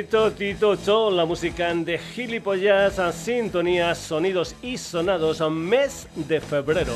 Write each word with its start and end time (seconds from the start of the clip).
Tito, 0.00 0.32
Tito, 0.32 1.10
la 1.10 1.26
música 1.26 1.74
de 1.74 1.98
gilipollas, 1.98 2.98
sintonías, 3.14 3.98
sonidos 3.98 4.54
y 4.62 4.78
sonados, 4.78 5.42
mes 5.50 6.08
de 6.14 6.40
febrero. 6.40 6.94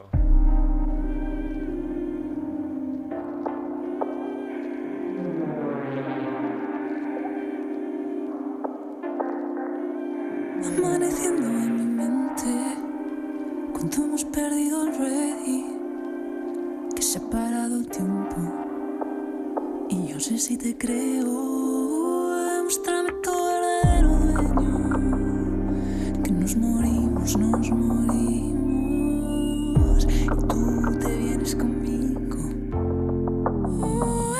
Amaneciendo 10.67 11.47
en 11.47 11.77
mi 11.77 11.84
mente, 11.84 12.78
cuando 13.75 14.05
hemos 14.05 14.25
perdido 14.25 14.87
el 14.87 14.97
ready, 14.97 15.66
que 16.97 17.03
se 17.03 17.19
ha 17.19 17.22
parado 17.28 17.81
el 17.81 17.87
tiempo. 17.87 18.37
Y 19.91 20.06
yo 20.06 20.19
sé 20.19 20.38
si 20.38 20.56
te 20.56 20.75
creo, 20.78 22.62
muéstrame 22.62 23.12
todo 23.22 23.47
verdadero 23.47 24.09
dueño, 24.09 26.22
que 26.22 26.31
nos 26.31 26.56
morimos, 26.56 27.37
nos 27.37 27.71
morimos, 27.71 28.06
y 30.06 30.27
tú 30.49 30.99
te 30.99 31.15
vienes 31.15 31.55
conmigo. 31.56 32.38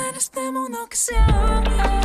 en 0.09 0.15
este 0.17 0.51
mundo 0.51 0.87
que 0.89 0.97
se 0.97 1.15
ahoga, 1.15 2.04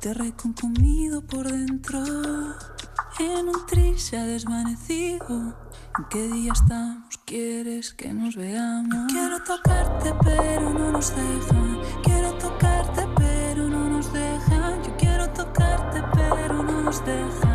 te 0.00 0.14
reconcomido 0.14 1.22
por 1.22 1.50
dentro. 1.50 1.98
En 3.18 3.48
un 3.48 3.66
tris 3.66 4.02
se 4.02 4.16
ha 4.16 4.24
desvanecido. 4.24 5.56
¿En 5.98 6.04
qué 6.08 6.28
día 6.28 6.52
estamos? 6.52 7.18
¿Quieres 7.24 7.94
que 7.94 8.12
nos 8.12 8.36
veamos? 8.36 9.12
quiero 9.12 9.42
tocarte, 9.42 10.14
pero 10.22 10.70
no 10.70 10.92
nos 10.92 11.10
dejan. 11.10 11.80
Quiero 12.04 12.32
tocarte, 12.34 13.08
pero 13.16 13.68
no 13.68 13.90
nos 13.90 14.12
dejan. 14.12 14.82
Yo 14.84 14.96
quiero 14.96 15.28
tocarte, 15.30 16.02
pero 16.14 16.62
no 16.62 16.82
nos 16.82 17.04
dejan. 17.04 17.47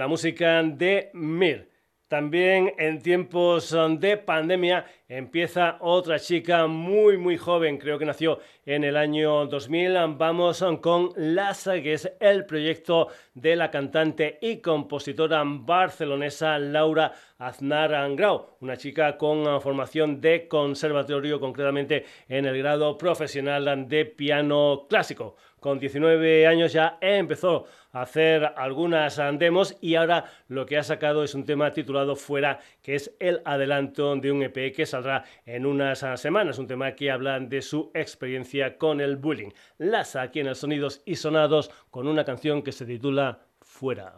La 0.00 0.08
música 0.08 0.62
de 0.62 1.10
Mir. 1.12 1.68
También 2.08 2.72
en 2.78 3.02
tiempos 3.02 3.76
de 3.98 4.16
pandemia 4.16 4.86
empieza 5.06 5.76
otra 5.80 6.18
chica 6.18 6.66
muy 6.66 7.18
muy 7.18 7.36
joven, 7.36 7.76
creo 7.76 7.98
que 7.98 8.06
nació 8.06 8.38
en 8.64 8.82
el 8.82 8.96
año 8.96 9.44
2000. 9.44 10.16
Vamos 10.16 10.64
con 10.80 11.10
Lasa, 11.16 11.82
que 11.82 11.92
es 11.92 12.10
el 12.18 12.46
proyecto 12.46 13.08
de 13.34 13.56
la 13.56 13.70
cantante 13.70 14.38
y 14.40 14.56
compositora 14.56 15.42
barcelonesa 15.44 16.58
Laura 16.58 17.12
Aznar 17.38 17.94
Angrau, 17.94 18.56
una 18.60 18.78
chica 18.78 19.18
con 19.18 19.60
formación 19.60 20.18
de 20.18 20.48
conservatorio, 20.48 21.38
concretamente 21.38 22.06
en 22.26 22.46
el 22.46 22.56
grado 22.56 22.96
profesional 22.96 23.86
de 23.86 24.06
piano 24.06 24.86
clásico. 24.88 25.36
Con 25.60 25.78
19 25.78 26.46
años 26.46 26.72
ya 26.72 26.98
empezó 27.00 27.66
a 27.92 28.02
hacer 28.02 28.52
algunas 28.56 29.20
demos 29.38 29.76
y 29.80 29.94
ahora 29.94 30.24
lo 30.48 30.66
que 30.66 30.78
ha 30.78 30.82
sacado 30.82 31.22
es 31.22 31.34
un 31.34 31.44
tema 31.44 31.72
titulado 31.72 32.16
Fuera, 32.16 32.60
que 32.82 32.94
es 32.94 33.14
el 33.20 33.42
adelanto 33.44 34.16
de 34.16 34.32
un 34.32 34.42
EP 34.42 34.74
que 34.74 34.86
saldrá 34.86 35.24
en 35.46 35.66
unas 35.66 36.04
semanas, 36.16 36.58
un 36.58 36.66
tema 36.66 36.94
que 36.94 37.10
habla 37.10 37.38
de 37.38 37.62
su 37.62 37.90
experiencia 37.94 38.78
con 38.78 39.00
el 39.00 39.16
bullying. 39.16 39.50
Laza 39.78 40.22
aquí 40.22 40.40
en 40.40 40.48
el 40.48 40.56
Sonidos 40.56 41.02
y 41.04 41.16
Sonados 41.16 41.70
con 41.90 42.08
una 42.08 42.24
canción 42.24 42.62
que 42.62 42.72
se 42.72 42.86
titula 42.86 43.40
Fuera. 43.60 44.14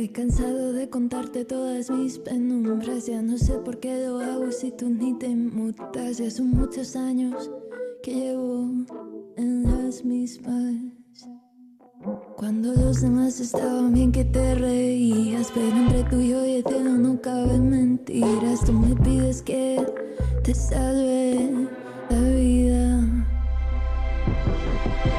He 0.00 0.10
cansado 0.10 0.72
de 0.72 0.88
contarte 0.88 1.44
todas 1.44 1.90
mis 1.90 2.18
penumbras, 2.18 3.04
ya 3.04 3.20
no 3.20 3.36
sé 3.36 3.58
por 3.58 3.80
qué 3.80 4.06
lo 4.06 4.18
hago 4.18 4.50
si 4.50 4.70
tú 4.70 4.88
ni 4.88 5.12
te 5.18 5.28
mutas, 5.28 6.16
ya 6.16 6.30
son 6.30 6.52
muchos 6.52 6.96
años 6.96 7.50
que 8.02 8.14
llevo 8.14 8.70
en 9.36 9.62
las 9.64 10.02
mismas. 10.02 10.74
Cuando 12.34 12.72
los 12.72 13.02
demás 13.02 13.40
estaban 13.40 13.92
bien 13.92 14.10
que 14.10 14.24
te 14.24 14.54
reías, 14.54 15.52
pero 15.52 15.68
entre 15.68 16.04
tú 16.04 16.16
y 16.16 16.30
yo 16.30 16.46
y 16.46 16.54
el 16.54 16.64
cielo 16.64 16.92
no 16.92 17.20
caben 17.20 17.68
mentiras, 17.68 18.64
tú 18.64 18.72
me 18.72 18.96
pides 19.02 19.42
que 19.42 19.84
te 20.42 20.54
salve 20.54 21.68
la 22.08 22.20
vida. 22.20 23.24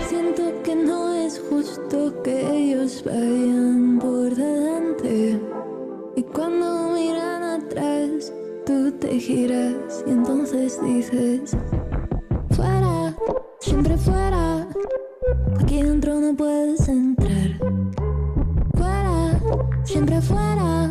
Siento 0.09 0.41
que 0.63 0.75
no 0.75 1.13
es 1.13 1.39
justo 1.51 2.19
que 2.23 2.49
ellos 2.49 3.03
vayan 3.05 3.90
cuando 6.41 6.89
miran 6.95 7.43
atrás, 7.43 8.33
tú 8.65 8.91
te 8.93 9.19
giras 9.19 10.03
y 10.07 10.09
entonces 10.09 10.81
dices, 10.81 11.55
fuera, 12.49 13.15
siempre 13.59 13.95
fuera. 13.95 14.67
Aquí 15.59 15.83
dentro 15.83 16.19
no 16.19 16.35
puedes 16.35 16.87
entrar. 16.87 17.59
Fuera, 18.73 19.39
siempre 19.83 20.19
fuera. 20.19 20.89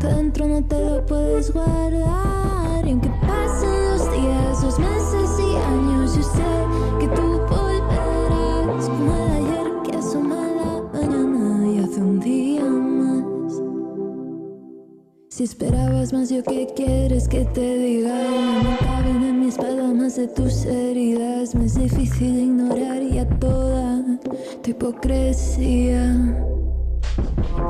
Dentro 0.00 0.48
no 0.48 0.64
te 0.64 0.84
lo 0.84 1.06
puedes 1.06 1.52
guardar. 1.52 2.84
Y 2.84 2.90
aunque 2.90 3.10
pasen 3.24 3.84
los 3.88 4.10
días, 4.10 4.64
los 4.64 4.78
meses 4.80 5.05
Si 15.36 15.44
esperabas 15.44 16.14
más, 16.14 16.30
yo 16.30 16.42
qué 16.42 16.66
quieres 16.74 17.28
que 17.28 17.44
te 17.44 17.76
diga. 17.76 18.24
No 18.62 18.78
caben 18.78 19.22
en 19.22 19.40
mi 19.40 19.48
espalda 19.48 19.92
más 19.92 20.16
de 20.16 20.28
tus 20.28 20.64
heridas. 20.64 21.54
Me 21.54 21.66
es 21.66 21.74
difícil 21.74 22.38
ignorar 22.38 23.02
ya 23.02 23.28
toda 23.38 24.02
tu 24.62 24.70
hipocresía. 24.70 26.04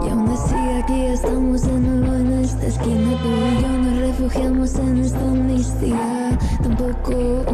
Y 0.01 0.09
aún 0.09 0.29
así 0.29 0.55
aquí 0.81 1.07
estamos 1.07 1.63
de 1.63 1.73
nuevo 1.73 2.15
en 2.15 2.45
esta 2.45 2.67
esquina 2.67 3.21
Tú 3.21 3.29
y 3.29 3.63
yo 3.63 3.69
nos 3.69 3.99
refugiamos 3.99 4.75
en 4.77 4.99
esta 4.99 5.21
amnistía 5.21 6.39
Tampoco 6.63 7.45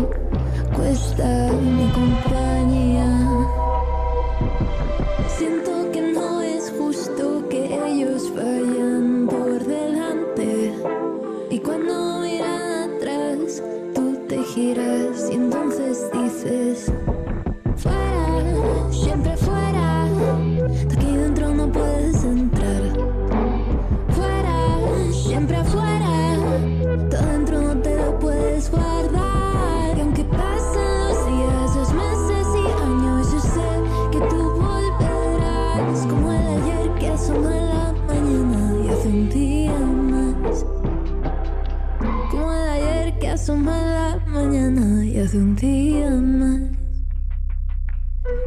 cuesta 0.76 1.52
mi 1.52 1.88
compañía 1.92 3.22
giras 14.54 15.30
y 15.30 15.34
entonces 15.34 16.10
dices 16.12 16.92
un 45.30 45.54
día 45.54 46.10
más. 46.10 46.62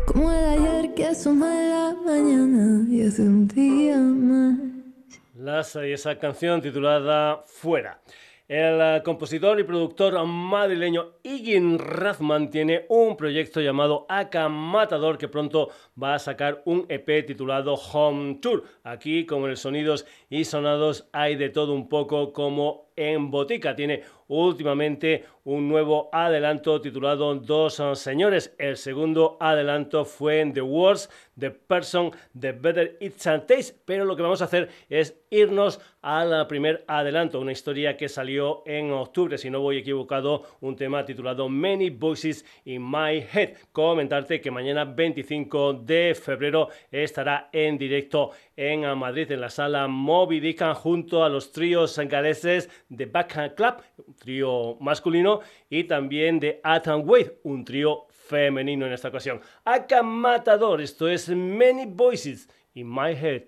Como 0.07 0.29
el 0.29 0.45
ayer 0.45 0.93
que 0.93 1.05
asoma 1.05 1.47
la 1.47 1.95
mañana 2.05 2.85
y 2.89 3.01
hace 3.01 3.21
un 3.21 3.47
día 3.47 3.97
más. 3.97 5.75
y 5.75 5.91
esa 5.93 6.19
canción 6.19 6.61
titulada 6.61 7.43
Fuera. 7.47 8.01
El 8.47 8.79
eh, 8.79 9.01
compositor 9.03 9.59
y 9.59 9.63
productor 9.63 10.23
madrileño 10.23 11.13
Igin 11.23 11.79
Rathman 11.79 12.51
tiene 12.51 12.85
un 12.89 13.17
proyecto 13.17 13.59
llamado 13.59 14.05
Aka 14.07 14.49
Matador 14.49 15.17
que 15.17 15.27
pronto 15.27 15.69
va 16.01 16.13
a 16.13 16.19
sacar 16.19 16.61
un 16.65 16.85
EP 16.89 17.25
titulado 17.25 17.73
Home 17.73 18.35
Tour. 18.41 18.63
Aquí 18.83 19.25
con 19.25 19.49
el 19.49 19.57
sonidos 19.57 20.05
y 20.29 20.43
sonados 20.43 21.07
hay 21.11 21.37
de 21.37 21.49
todo 21.49 21.73
un 21.73 21.89
poco 21.89 22.33
como 22.33 22.91
en 22.95 23.31
botica. 23.31 23.75
Tiene 23.75 24.03
últimamente 24.27 25.25
un 25.45 25.69
nuevo 25.69 26.09
adelanto 26.11 26.81
titulado 26.81 27.33
Dos 27.35 27.81
Señores. 27.93 28.53
El 28.57 28.77
segundo 28.77 29.37
adelanto 29.39 30.03
fue 30.03 30.41
en 30.41 30.53
The 30.53 30.61
Words, 30.61 31.09
The 31.39 31.51
Person, 31.51 32.11
The 32.37 32.51
Better 32.51 32.97
It's 32.99 33.27
and 33.27 33.45
Taste. 33.45 33.75
Pero 33.85 34.05
lo 34.05 34.15
que 34.15 34.23
vamos 34.23 34.41
a 34.41 34.45
hacer 34.45 34.69
es 34.89 35.15
irnos 35.29 35.79
al 36.01 36.47
primer 36.47 36.83
adelanto, 36.87 37.39
una 37.39 37.51
historia 37.51 37.97
que 37.97 38.09
salió 38.09 38.63
en 38.65 38.91
octubre, 38.91 39.37
si 39.37 39.49
no 39.49 39.61
voy 39.61 39.77
equivocado, 39.77 40.43
un 40.61 40.75
tema 40.75 41.03
titulado 41.03 41.49
Many 41.49 41.89
Voices 41.89 42.45
in 42.65 42.83
My 42.83 43.25
Head. 43.31 43.55
Comentarte 43.71 44.41
que 44.41 44.51
mañana 44.51 44.85
25 44.85 45.73
de 45.73 46.15
febrero 46.15 46.69
estará 46.91 47.49
en 47.51 47.77
directo 47.77 48.31
en 48.55 48.97
Madrid, 48.97 49.31
en 49.31 49.41
la 49.41 49.49
sala 49.49 49.87
Moby 49.87 50.39
Dick, 50.39 50.63
junto 50.75 51.23
a 51.23 51.29
los 51.29 51.51
tríos 51.51 51.97
galeses 51.99 52.69
de 52.89 53.05
Backhand 53.05 53.55
Club, 53.55 53.75
un 54.07 54.15
trío 54.15 54.77
masculino, 54.79 55.34
y 55.69 55.85
también 55.85 56.39
de 56.39 56.59
Atan 56.63 57.07
Wade, 57.07 57.39
un 57.43 57.65
trío 57.65 58.07
femenino 58.09 58.85
en 58.85 58.93
esta 58.93 59.09
ocasión. 59.09 59.41
Aka 59.63 60.03
Matador, 60.03 60.81
esto 60.81 61.07
es 61.07 61.29
Many 61.29 61.85
Voices 61.85 62.49
in 62.73 62.89
My 62.89 63.11
Head. 63.11 63.43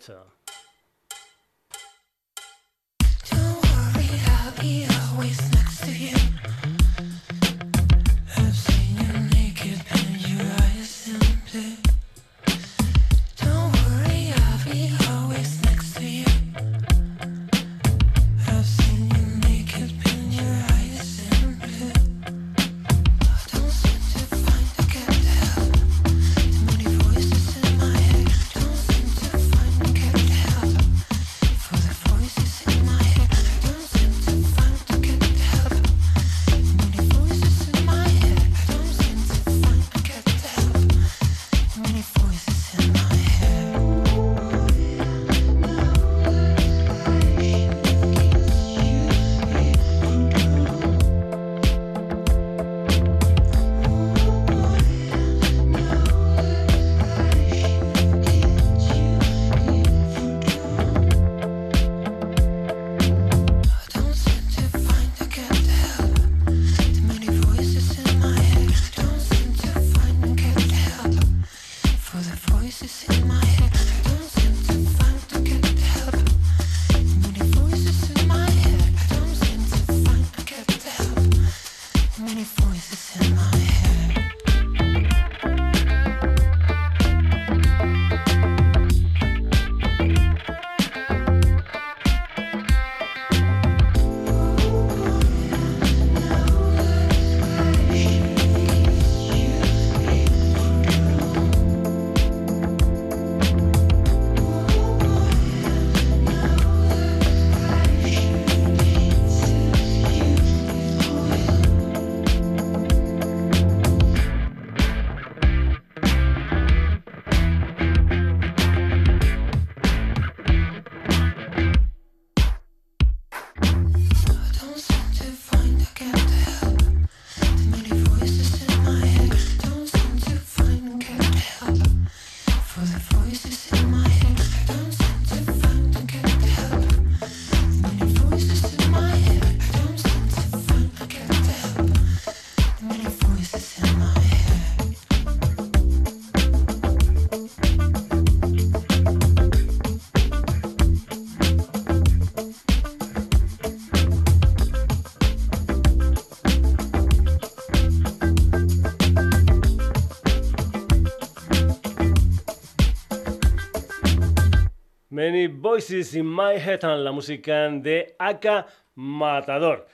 Voices 165.77 166.15
in 166.15 166.25
My 166.25 166.55
Head, 166.55 166.81
la 166.81 167.11
música 167.11 167.69
de 167.69 168.15
Aka 168.17 168.65
Matador. 168.95 169.85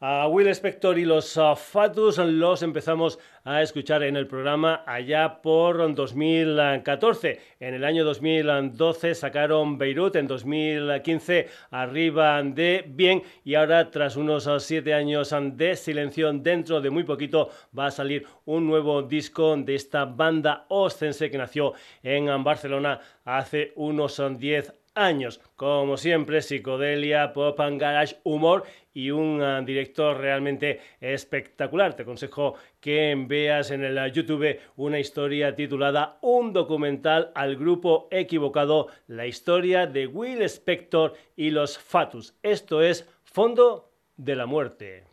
A 0.00 0.26
Will 0.26 0.48
Spector 0.48 0.98
y 0.98 1.04
los 1.04 1.36
uh, 1.36 1.54
Fatus 1.54 2.18
los 2.18 2.62
empezamos 2.62 3.20
a 3.44 3.62
escuchar 3.62 4.02
en 4.02 4.16
el 4.16 4.26
programa 4.26 4.82
allá 4.84 5.40
por 5.40 5.94
2014. 5.94 7.40
En 7.60 7.74
el 7.74 7.84
año 7.84 8.04
2012 8.04 9.14
sacaron 9.14 9.78
Beirut, 9.78 10.16
en 10.16 10.26
2015 10.26 11.48
Arriba 11.70 12.42
de 12.42 12.84
Bien 12.88 13.22
y 13.44 13.54
ahora 13.54 13.90
tras 13.90 14.16
unos 14.16 14.48
uh, 14.48 14.58
siete 14.58 14.92
años 14.92 15.32
de 15.52 15.76
silencio 15.76 16.32
dentro 16.32 16.80
de 16.80 16.90
muy 16.90 17.04
poquito 17.04 17.50
va 17.76 17.86
a 17.86 17.90
salir 17.92 18.26
un 18.44 18.66
nuevo 18.66 19.02
disco 19.02 19.56
de 19.56 19.76
esta 19.76 20.04
banda 20.04 20.66
ostense 20.68 21.30
que 21.30 21.38
nació 21.38 21.74
en 22.02 22.42
Barcelona 22.42 23.00
hace 23.24 23.72
unos 23.76 24.20
10 24.38 24.68
uh, 24.68 24.72
años. 24.98 25.40
Como 25.56 25.96
siempre, 25.96 26.42
psicodelia, 26.42 27.32
pop 27.32 27.58
and 27.60 27.80
garage, 27.80 28.16
humor 28.24 28.64
y 28.92 29.10
un 29.10 29.40
ah, 29.42 29.62
director 29.62 30.18
realmente 30.18 30.80
espectacular. 31.00 31.94
Te 31.94 32.02
aconsejo 32.02 32.54
que 32.80 33.14
veas 33.26 33.70
en 33.70 33.84
el 33.84 34.12
YouTube 34.12 34.58
una 34.76 34.98
historia 34.98 35.54
titulada 35.54 36.18
Un 36.20 36.52
documental 36.52 37.32
al 37.34 37.56
grupo 37.56 38.08
equivocado, 38.10 38.88
la 39.06 39.26
historia 39.26 39.86
de 39.86 40.06
Will 40.06 40.42
Spector 40.42 41.14
y 41.36 41.50
los 41.50 41.78
Fatus. 41.78 42.34
Esto 42.42 42.82
es 42.82 43.08
Fondo 43.24 43.90
de 44.16 44.36
la 44.36 44.46
Muerte. 44.46 45.07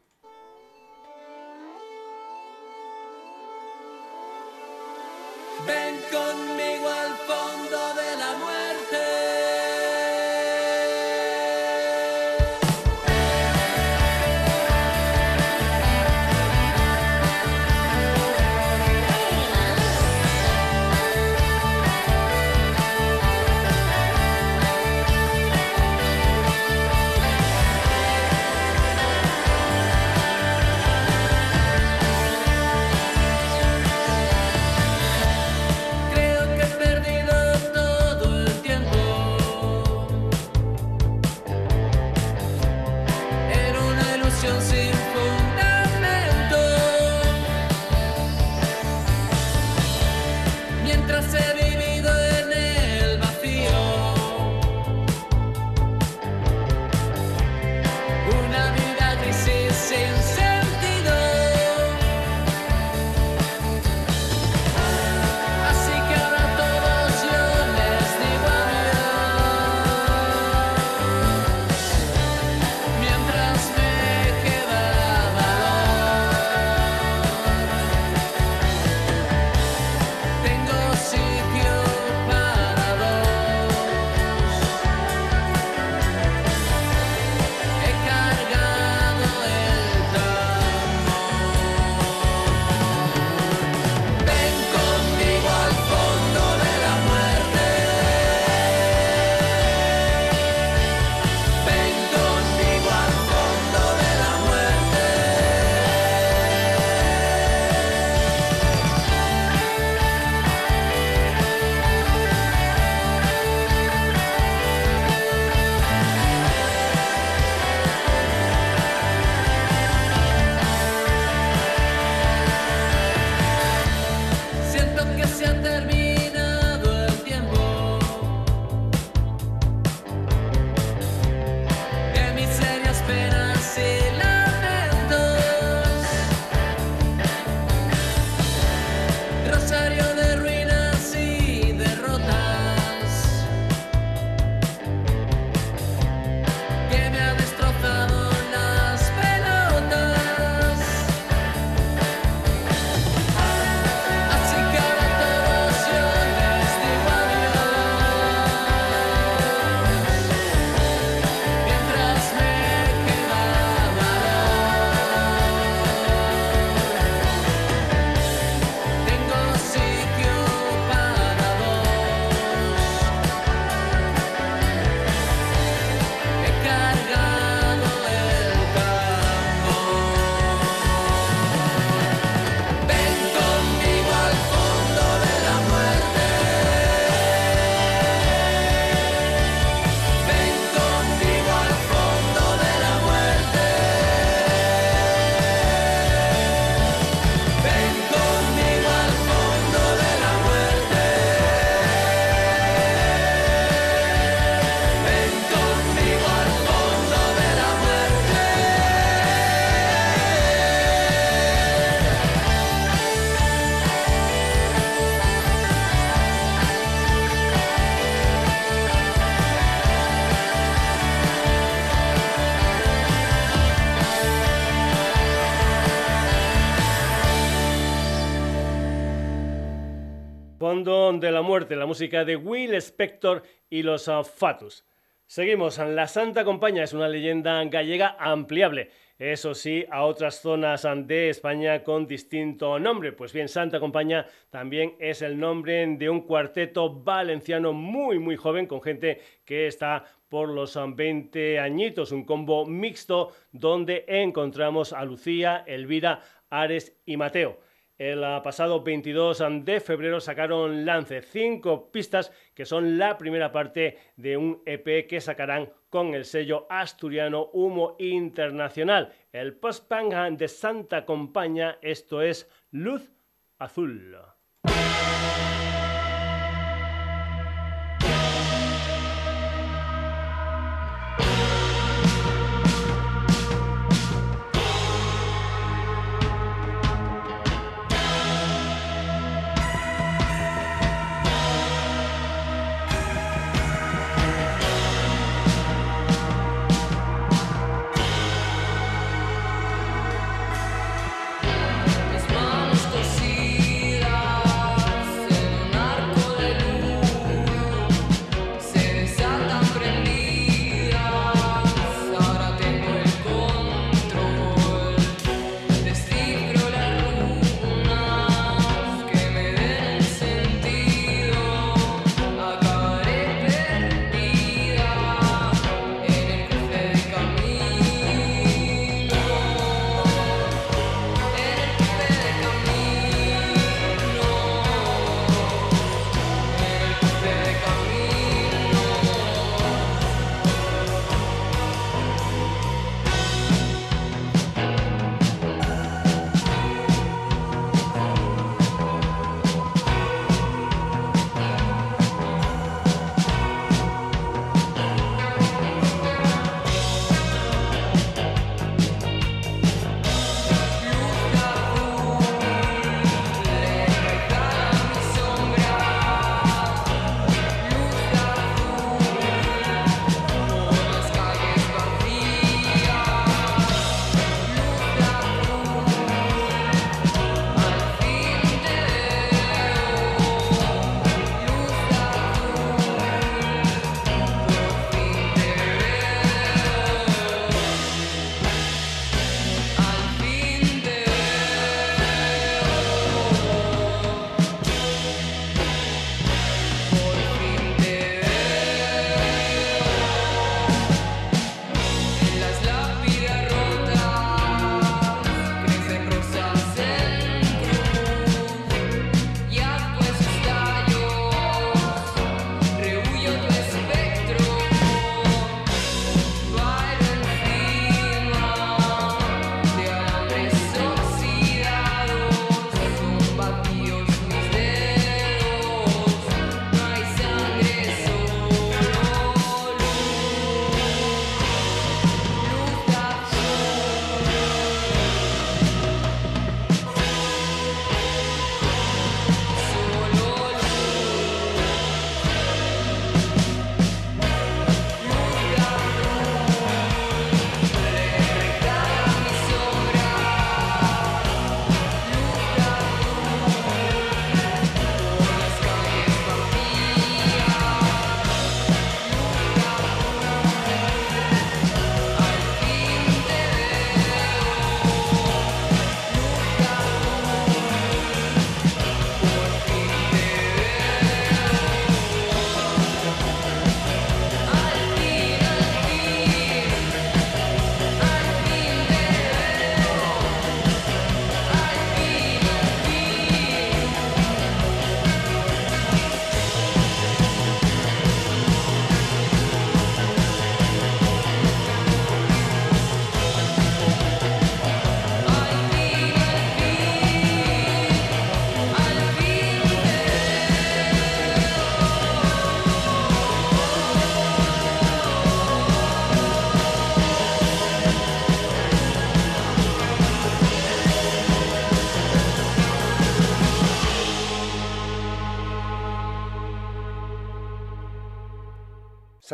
Música 231.96 232.26
de 232.26 232.36
Will 232.36 232.74
Spector 232.74 233.42
y 233.70 233.82
los 233.82 234.10
uh, 234.10 234.22
Fatus. 234.22 234.84
Seguimos. 235.26 235.78
La 235.78 236.08
Santa 236.08 236.44
Compaña 236.44 236.84
es 236.84 236.92
una 236.92 237.08
leyenda 237.08 237.64
gallega 237.64 238.18
ampliable. 238.20 238.90
Eso 239.18 239.54
sí, 239.54 239.86
a 239.90 240.04
otras 240.04 240.42
zonas 240.42 240.86
de 241.06 241.30
España 241.30 241.86
con 241.86 242.06
distinto 242.06 242.78
nombre. 242.80 243.14
Pues 243.14 243.32
bien, 243.32 243.48
Santa 243.48 243.80
Compaña 243.80 244.26
también 244.50 244.98
es 245.00 245.22
el 245.22 245.40
nombre 245.40 245.88
de 245.88 246.10
un 246.10 246.24
cuarteto 246.24 246.94
valenciano 246.94 247.72
muy, 247.72 248.20
muy 248.20 248.36
joven, 248.36 248.68
con 248.68 248.82
gente 248.82 249.22
que 249.46 249.68
está 249.68 250.04
por 250.28 250.50
los 250.50 250.78
20 250.78 251.60
añitos, 251.60 252.12
un 252.12 252.26
combo 252.26 252.66
mixto 252.66 253.32
donde 253.54 254.04
encontramos 254.06 254.92
a 254.92 255.06
Lucía, 255.06 255.64
Elvira, 255.66 256.20
Ares 256.50 257.00
y 257.06 257.16
Mateo. 257.16 257.58
El 257.98 258.22
pasado 258.44 258.84
22 258.84 259.42
de 259.62 259.80
febrero 259.80 260.20
sacaron 260.20 260.86
Lance, 260.86 261.22
cinco 261.22 261.92
pistas 261.92 262.34
que 262.54 262.66
son 262.66 262.98
la 262.98 263.18
primera 263.18 263.54
parte 263.54 263.98
de 264.18 264.36
un 264.36 264.62
EP 264.66 265.08
que 265.08 265.22
sacarán 265.22 265.72
con 265.90 266.14
el 266.14 266.26
sello 266.26 266.68
asturiano 266.70 267.52
Humo 267.54 267.96
Internacional. 267.98 269.14
El 269.32 269.56
post-punk 269.56 270.14
de 270.38 270.48
Santa 270.50 271.06
Compaña, 271.06 271.78
esto 271.82 272.22
es 272.22 272.52
Luz 272.70 273.14
Azul. 273.60 274.35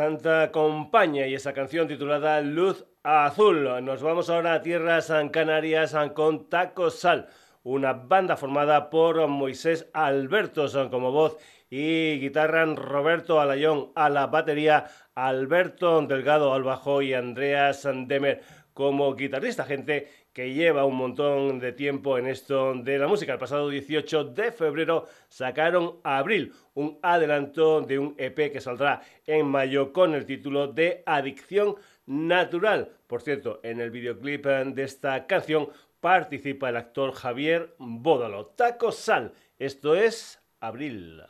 Santa 0.02 0.50
Compaña 0.50 1.28
y 1.28 1.34
esa 1.34 1.52
canción 1.52 1.86
titulada 1.86 2.40
Luz 2.40 2.84
Azul. 3.04 3.84
Nos 3.84 4.02
vamos 4.02 4.28
ahora 4.30 4.54
a 4.54 4.60
tierras 4.60 5.12
canarias 5.30 5.94
con 6.12 6.48
Taco 6.48 6.90
Sal 6.90 7.28
una 7.62 7.92
banda 7.92 8.36
formada 8.36 8.90
por 8.90 9.24
Moisés 9.28 9.88
Albertos 9.92 10.76
como 10.90 11.12
voz 11.12 11.38
y 11.70 12.18
guitarra, 12.18 12.64
Roberto 12.64 13.40
Alayón 13.40 13.92
a 13.94 14.08
la 14.08 14.26
batería, 14.26 14.86
Alberto 15.14 16.02
Delgado 16.02 16.52
al 16.52 16.64
bajo 16.64 17.00
y 17.00 17.14
Andreas 17.14 17.88
Demer 18.06 18.42
como 18.74 19.14
guitarrista, 19.14 19.64
gente 19.64 20.08
que 20.32 20.54
lleva 20.54 20.84
un 20.84 20.96
montón 20.96 21.58
de 21.58 21.72
tiempo 21.72 22.18
en 22.18 22.26
esto 22.26 22.74
de 22.74 22.98
la 22.98 23.06
música. 23.06 23.34
El 23.34 23.38
pasado 23.38 23.68
18 23.68 24.24
de 24.24 24.52
febrero 24.52 25.06
sacaron 25.28 26.00
Abril, 26.02 26.52
un 26.74 26.98
adelanto 27.02 27.82
de 27.82 27.98
un 27.98 28.14
EP 28.18 28.50
que 28.52 28.60
saldrá 28.60 29.02
en 29.26 29.46
mayo 29.46 29.92
con 29.92 30.14
el 30.14 30.24
título 30.24 30.68
de 30.68 31.02
Adicción 31.06 31.76
Natural. 32.06 32.90
Por 33.06 33.22
cierto, 33.22 33.60
en 33.62 33.80
el 33.80 33.90
videoclip 33.90 34.46
de 34.46 34.82
esta 34.82 35.26
canción 35.26 35.68
participa 36.00 36.70
el 36.70 36.76
actor 36.76 37.12
Javier 37.12 37.74
Bódalo. 37.78 38.46
Taco 38.46 38.90
Sal, 38.90 39.32
esto 39.58 39.94
es 39.94 40.42
Abril. 40.60 41.22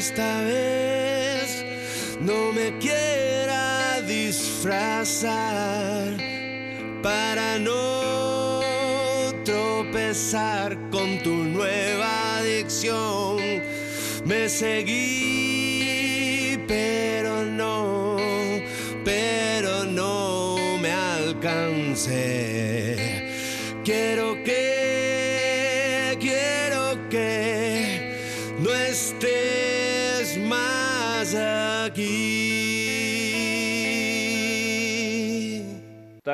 esta 0.00 0.40
vez. 0.44 0.49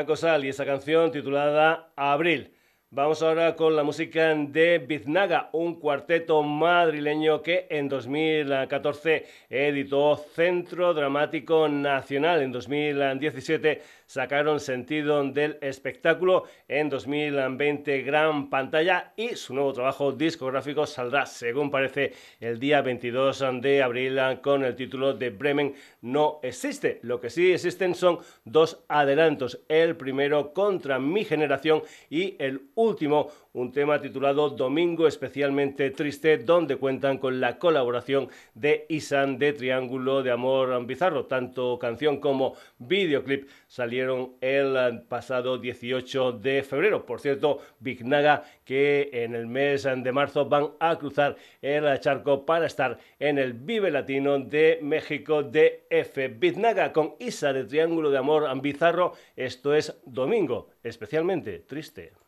Y 0.09 0.49
esa 0.49 0.64
canción 0.64 1.11
titulada 1.11 1.92
Abril. 1.97 2.53
Vamos 2.90 3.21
ahora 3.23 3.57
con 3.57 3.75
la 3.75 3.83
música 3.83 4.33
de 4.33 4.79
Biznaga, 4.79 5.51
un 5.53 5.81
cuarteto 5.81 6.45
madrileño 6.45 7.42
que 7.42 7.66
en 7.69 7.88
2014 7.88 9.27
editó 9.51 10.16
Centro 10.16 10.95
Dramático 10.95 11.69
Nacional. 11.69 12.42
En 12.42 12.53
2017 12.53 13.83
sacaron 14.07 14.61
Sentido 14.61 15.23
del 15.25 15.59
Espectáculo 15.61 16.45
en 16.69 16.88
2020 16.88 18.03
Gran 18.03 18.49
Pantalla 18.49 19.12
y 19.16 19.37
su 19.37 19.55
nuevo 19.55 19.73
trabajo 19.73 20.12
discográfico 20.12 20.87
saldrá, 20.87 21.27
según 21.27 21.71
parece, 21.71 22.12
el 22.40 22.59
día 22.59 22.83
22 22.83 23.45
de 23.61 23.83
abril 23.83 24.19
con 24.42 24.64
el 24.64 24.75
título 24.75 25.14
de 25.14 25.31
Bremen 25.31 25.75
no 26.01 26.40
existe. 26.42 27.01
Lo 27.03 27.21
que 27.21 27.31
sí 27.31 27.53
existen 27.53 27.95
son 27.95 28.19
dos 28.45 28.85
adelantos. 28.88 29.61
El 29.69 29.97
primero 29.97 30.53
contra 30.53 30.99
mi 30.99 31.25
generación 31.25 31.83
y 32.09 32.37
el 32.38 32.71
último 32.75 33.29
un 33.57 33.73
tema 33.73 33.99
titulado 34.03 34.51
Domingo 34.51 35.07
especialmente 35.07 35.90
triste, 35.90 36.37
donde 36.37 36.77
cuentan 36.77 37.16
con 37.16 37.40
la 37.40 37.59
colaboración 37.59 38.29
de 38.55 38.85
Isan 38.90 39.38
de 39.38 39.55
Triángulo 39.55 40.23
de 40.23 40.31
Amor 40.31 40.85
Bizarro. 40.85 41.25
Tanto 41.25 41.79
canción 41.79 42.19
como 42.19 42.55
videoclip 42.79 43.49
salieron 43.66 44.35
el 44.42 45.01
pasado 45.09 45.57
18 45.57 46.33
de 46.33 46.62
febrero. 46.64 47.07
Por 47.07 47.19
cierto, 47.19 47.61
Big 47.81 48.05
Naga 48.05 48.45
que 48.62 49.09
en 49.11 49.35
el 49.35 49.47
mes 49.47 49.85
de 49.85 50.12
marzo 50.12 50.45
van 50.45 50.73
a 50.79 50.97
cruzar 50.97 51.37
el 51.62 51.99
charco 52.01 52.45
para 52.45 52.66
estar 52.66 52.99
en 53.19 53.38
el 53.38 53.55
Vive 53.55 53.90
Latino 53.90 54.38
de 54.38 54.81
México 54.83 55.42
de 55.42 55.87
F. 55.88 56.29
Big 56.29 56.59
Naga 56.59 56.92
con 56.92 57.14
Isa 57.19 57.55
de 57.55 57.64
Triángulo 57.64 58.11
de 58.11 58.19
Amor 58.19 58.61
Bizarro. 58.61 59.14
Esto 59.35 59.75
es 59.75 59.99
Domingo 60.05 60.69
especialmente 60.83 61.61
triste. 61.61 62.26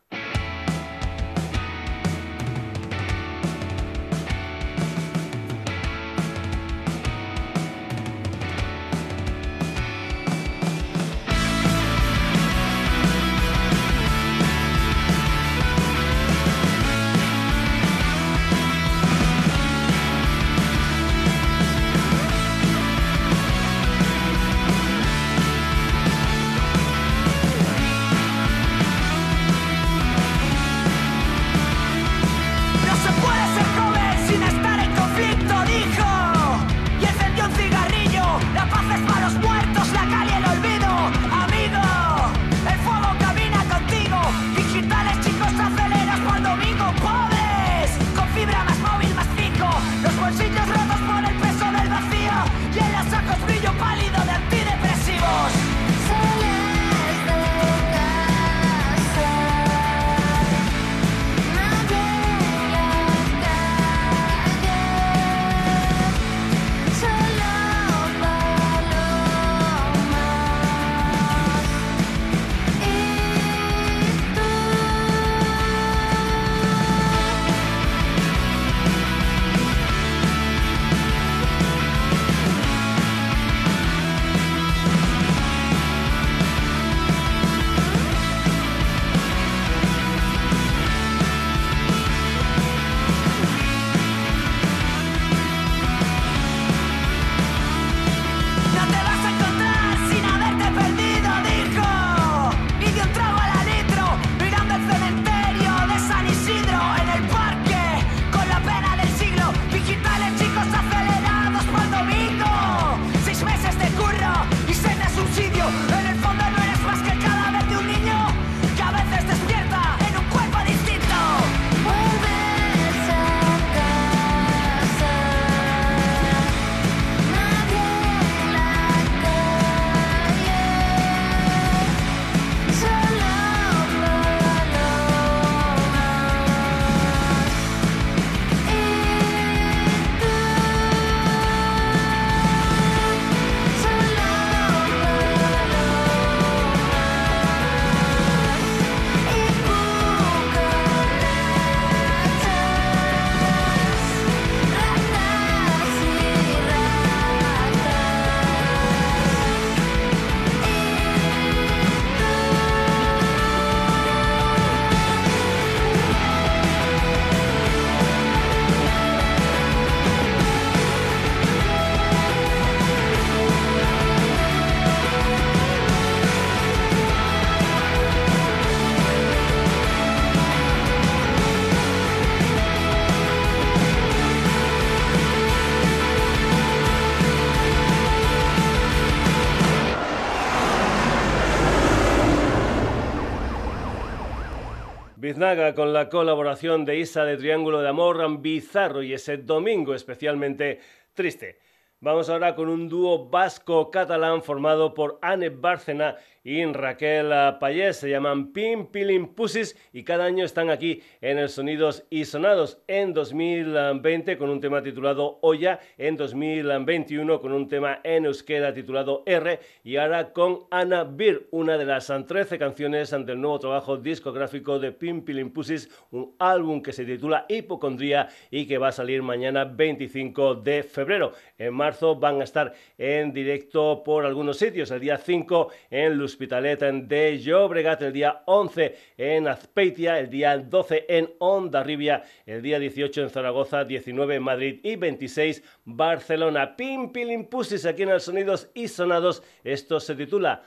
Con 195.39 195.93
la 195.93 196.09
colaboración 196.09 196.83
de 196.83 196.99
Isa 196.99 197.23
de 197.23 197.37
Triángulo 197.37 197.81
de 197.81 197.87
Amor, 197.87 198.41
Bizarro 198.41 199.01
y 199.01 199.13
ese 199.13 199.37
domingo 199.37 199.95
especialmente 199.95 200.81
triste. 201.13 201.59
Vamos 202.01 202.29
ahora 202.29 202.55
con 202.55 202.67
un 202.67 202.89
dúo 202.89 203.29
vasco-catalán 203.29 204.43
formado 204.43 204.93
por 204.93 205.17
Anne 205.21 205.47
Bárcena 205.47 206.17
y 206.43 206.63
Raquel 206.65 207.31
Payés. 207.59 207.97
Se 207.97 208.09
llaman 208.09 208.51
Pim 208.51 208.87
Pilim 208.87 209.27
Pussies 209.33 209.77
y 209.93 210.03
cada 210.03 210.25
año 210.25 210.45
están 210.45 210.69
aquí 210.69 211.01
en 211.21 211.37
el 211.37 211.49
Sonidos 211.49 212.05
y 212.09 212.25
Sonados. 212.25 212.79
En 212.87 213.13
2020 213.13 214.37
con 214.37 214.49
un 214.49 214.59
tema 214.59 214.81
titulado 214.81 215.39
Olla, 215.41 215.79
en 215.97 216.17
2021 216.17 217.41
con 217.41 217.51
un 217.51 217.67
tema 217.67 217.99
en 218.03 218.25
euskera 218.25 218.73
titulado 218.73 219.23
R 219.25 219.59
y 219.83 219.97
ahora 219.97 220.33
con 220.33 220.65
Ana 220.71 221.03
Bir, 221.03 221.47
una 221.51 221.77
de 221.77 221.85
las 221.85 222.07
13 222.07 222.57
canciones 222.57 223.13
ante 223.13 223.33
el 223.33 223.41
nuevo 223.41 223.59
trabajo 223.59 223.97
discográfico 223.97 224.79
de 224.79 224.91
Pim 224.91 225.23
Pilim 225.23 225.51
Pussies, 225.51 225.89
un 226.11 226.35
álbum 226.39 226.81
que 226.81 226.93
se 226.93 227.05
titula 227.05 227.45
Hipocondría 227.47 228.29
y 228.51 228.65
que 228.65 228.77
va 228.77 228.89
a 228.89 228.91
salir 228.91 229.21
mañana 229.21 229.65
25 229.65 230.55
de 230.55 230.83
febrero. 230.83 231.33
En 231.57 231.73
marzo 231.73 232.15
van 232.15 232.41
a 232.41 232.43
estar 232.43 232.73
en 232.97 233.33
directo 233.33 234.03
por 234.03 234.25
algunos 234.25 234.57
sitios, 234.57 234.91
el 234.91 234.99
día 234.99 235.17
5 235.17 235.69
en 235.89 236.17
Luz 236.17 236.28
Hospitalet 236.29 236.79
de 236.79 237.39
Llobregat, 237.39 238.03
el 238.03 238.13
día 238.13 238.43
11 238.45 238.95
en 239.17 239.47
Azpeitia, 239.47 240.19
el 240.19 240.29
día 240.29 240.57
12 240.57 241.05
en 241.09 241.29
Ondarribia, 241.39 242.23
el 242.45 242.61
día 242.61 242.77
18 242.77 243.23
en 243.23 243.29
Zaragoza, 243.29 243.83
19 243.83 244.35
en 244.35 244.43
Madrid 244.43 244.79
y 244.83 244.95
26 244.95 245.63
Barcelona. 245.85 246.75
Pim, 246.75 247.11
pilim, 247.11 247.45
pusis 247.45 247.85
aquí 247.85 248.03
en 248.03 248.09
el 248.09 248.21
Sonidos 248.21 248.69
y 248.75 248.87
Sonados. 248.87 249.41
Esto 249.63 249.99
se 249.99 250.15
titula 250.15 250.61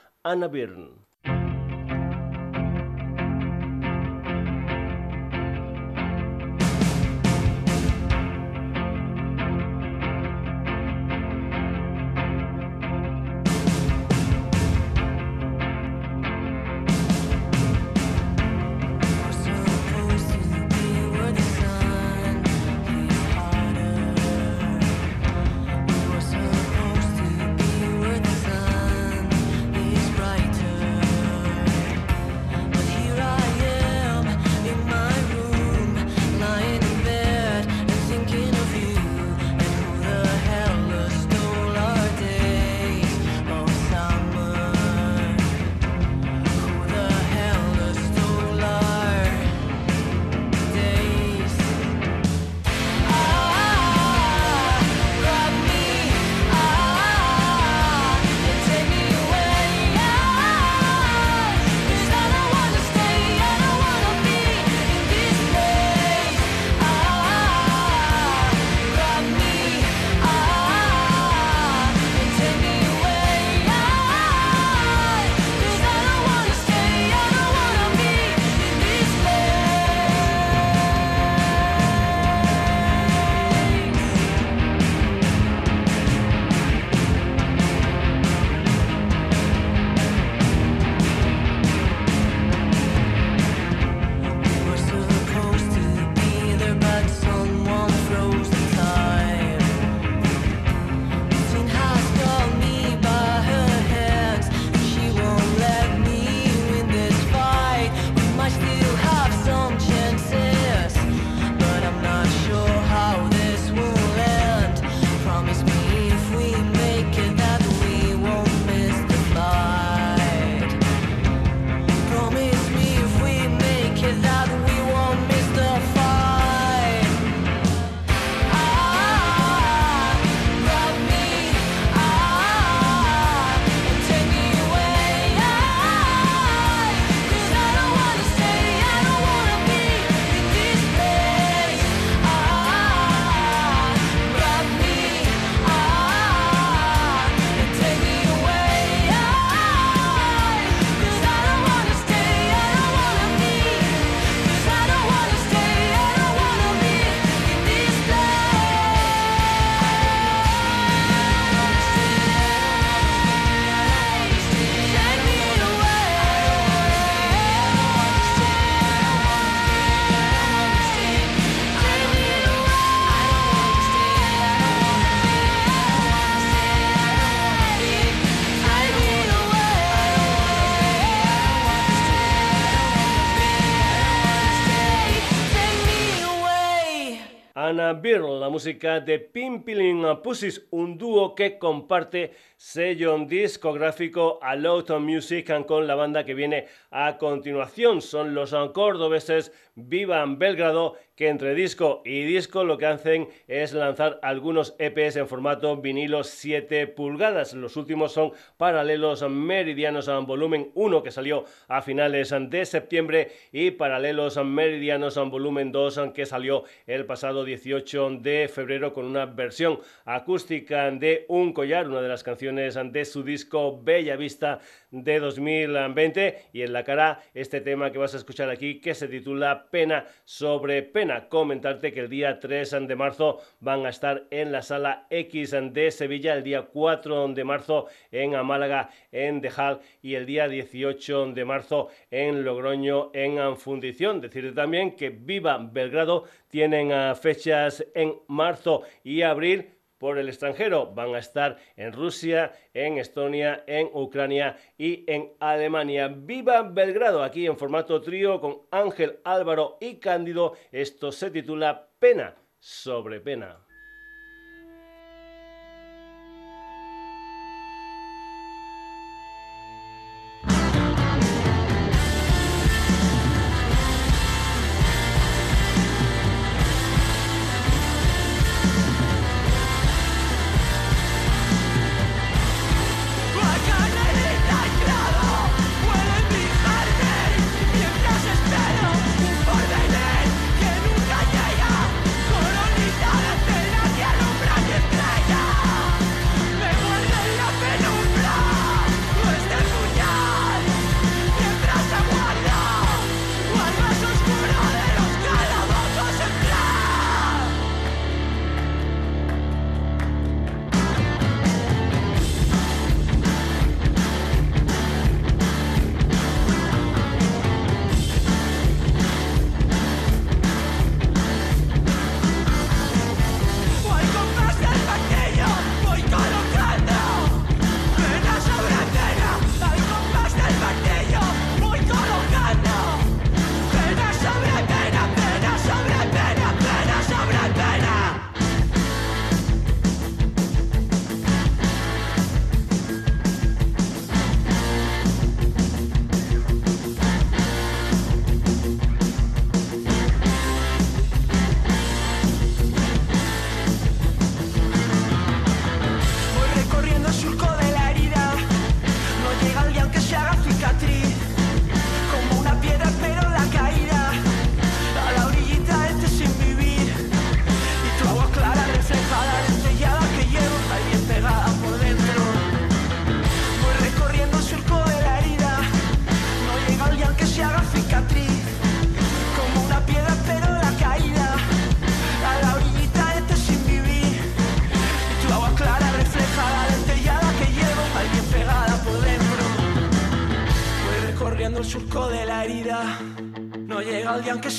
La 187.75 188.49
música 188.49 188.99
de 188.99 189.17
Pimpilin 189.17 190.05
Pussies, 190.21 190.67
un 190.69 190.95
dúo 190.95 191.33
que 191.33 191.57
comparte 191.57 192.33
sello 192.55 193.17
discográfico 193.25 194.37
Alauton 194.43 195.03
Music 195.03 195.65
con 195.65 195.87
la 195.87 195.95
banda 195.95 196.23
que 196.23 196.35
viene 196.35 196.67
a 196.91 197.17
continuación. 197.17 198.01
Son 198.01 198.35
los 198.35 198.53
cordobeses 198.73 199.51
Vivan 199.73 200.37
Belgrado, 200.37 200.97
que 201.15 201.29
entre 201.29 201.53
disco 201.53 202.01
y 202.05 202.23
disco 202.23 202.63
lo 202.63 202.77
que 202.77 202.87
hacen 202.87 203.27
es 203.47 203.73
lanzar 203.73 204.19
algunos 204.23 204.75
EPs 204.79 205.17
en 205.17 205.27
formato 205.27 205.77
vinilo 205.77 206.23
7 206.23 206.87
pulgadas. 206.87 207.53
Los 207.53 207.77
últimos 207.77 208.13
son 208.13 208.31
Paralelos 208.57 209.27
Meridianos 209.29 210.07
en 210.07 210.25
volumen 210.25 210.71
1 210.73 211.03
que 211.03 211.11
salió 211.11 211.45
a 211.67 211.81
finales 211.81 212.33
de 212.49 212.65
septiembre 212.65 213.31
y 213.51 213.71
Paralelos 213.71 214.43
Meridianos 214.43 215.17
en 215.17 215.29
volumen 215.29 215.71
2 215.71 216.01
que 216.13 216.25
salió 216.25 216.63
el 216.87 217.05
pasado 217.05 217.43
18 217.45 218.17
de 218.21 218.49
febrero 218.51 218.93
con 218.93 219.05
una 219.05 219.25
versión 219.25 219.79
acústica 220.05 220.89
de 220.89 221.25
Un 221.27 221.53
Collar, 221.53 221.87
una 221.87 222.01
de 222.01 222.07
las 222.07 222.23
canciones 222.23 222.79
de 222.91 223.05
su 223.05 223.23
disco 223.23 223.81
Bella 223.83 224.15
Vista 224.15 224.59
de 224.89 225.19
2020 225.19 226.49
y 226.53 226.61
en 226.61 226.73
la 226.73 226.83
cara 226.83 227.21
este 227.33 227.61
tema 227.61 227.91
que 227.91 227.97
vas 227.97 228.13
a 228.13 228.17
escuchar 228.17 228.49
aquí 228.49 228.79
que 228.79 228.95
se 228.95 229.07
titula 229.07 229.67
Pena 229.69 230.05
sobre 230.23 230.81
Pena. 230.83 231.02
Comentarte 231.27 231.91
que 231.91 231.99
el 231.99 232.09
día 232.09 232.39
3 232.39 232.87
de 232.87 232.95
marzo 232.95 233.41
van 233.59 233.85
a 233.85 233.89
estar 233.89 234.25
en 234.31 234.53
la 234.53 234.61
sala 234.61 235.05
X 235.09 235.51
de 235.51 235.91
Sevilla, 235.91 236.33
el 236.33 236.43
día 236.43 236.61
4 236.61 237.27
de 237.27 237.43
marzo 237.43 237.87
en 238.09 238.31
Málaga 238.45 238.89
en 239.11 239.41
Dejal 239.41 239.81
y 240.01 240.15
el 240.15 240.25
día 240.25 240.47
18 240.47 241.33
de 241.33 241.43
marzo 241.43 241.89
en 242.09 242.45
Logroño 242.45 243.11
en 243.13 243.57
Fundición. 243.57 244.21
Decirte 244.21 244.53
también 244.53 244.95
que 244.95 245.09
Viva 245.09 245.57
Belgrado 245.57 246.23
tienen 246.47 246.93
ah, 246.93 247.15
fechas 247.15 247.85
en 247.93 248.15
marzo 248.27 248.83
y 249.03 249.23
abril 249.23 249.73
por 250.03 250.17
el 250.17 250.27
extranjero. 250.27 250.87
Van 250.87 251.15
a 251.15 251.19
estar 251.19 251.55
en 251.77 251.93
Rusia, 251.93 252.51
en 252.73 252.97
Estonia, 252.97 253.63
en 253.67 253.89
Ucrania 253.93 254.57
y 254.77 255.09
en 255.09 255.31
Alemania. 255.39 256.09
Viva 256.09 256.61
Belgrado, 256.61 257.23
aquí 257.23 257.45
en 257.45 257.57
formato 257.57 258.01
trío 258.01 258.41
con 258.41 258.63
Ángel, 258.69 259.21
Álvaro 259.23 259.77
y 259.79 260.01
Cándido. 260.01 260.57
Esto 260.73 261.13
se 261.13 261.31
titula 261.31 261.87
Pena 261.99 262.35
sobre 262.59 263.21
Pena. 263.21 263.62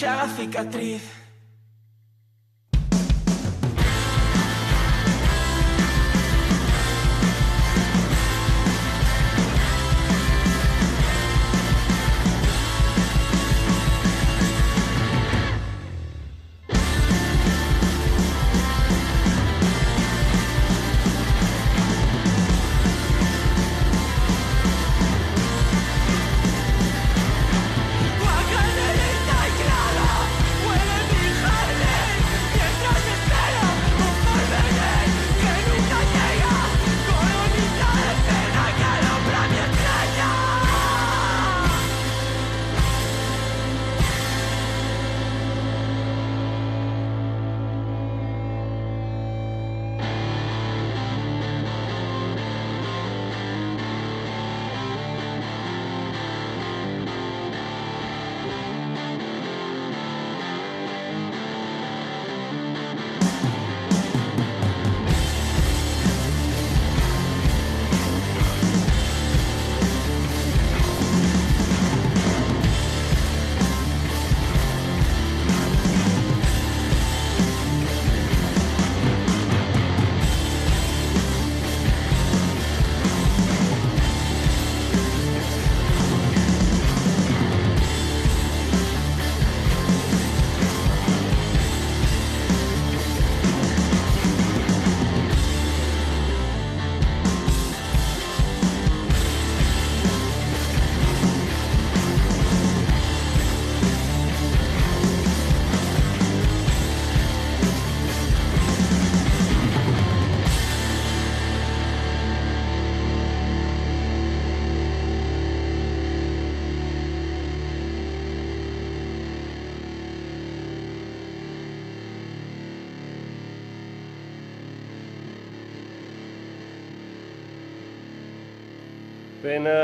deixar 0.05 0.29
cicatriz. 0.37 1.24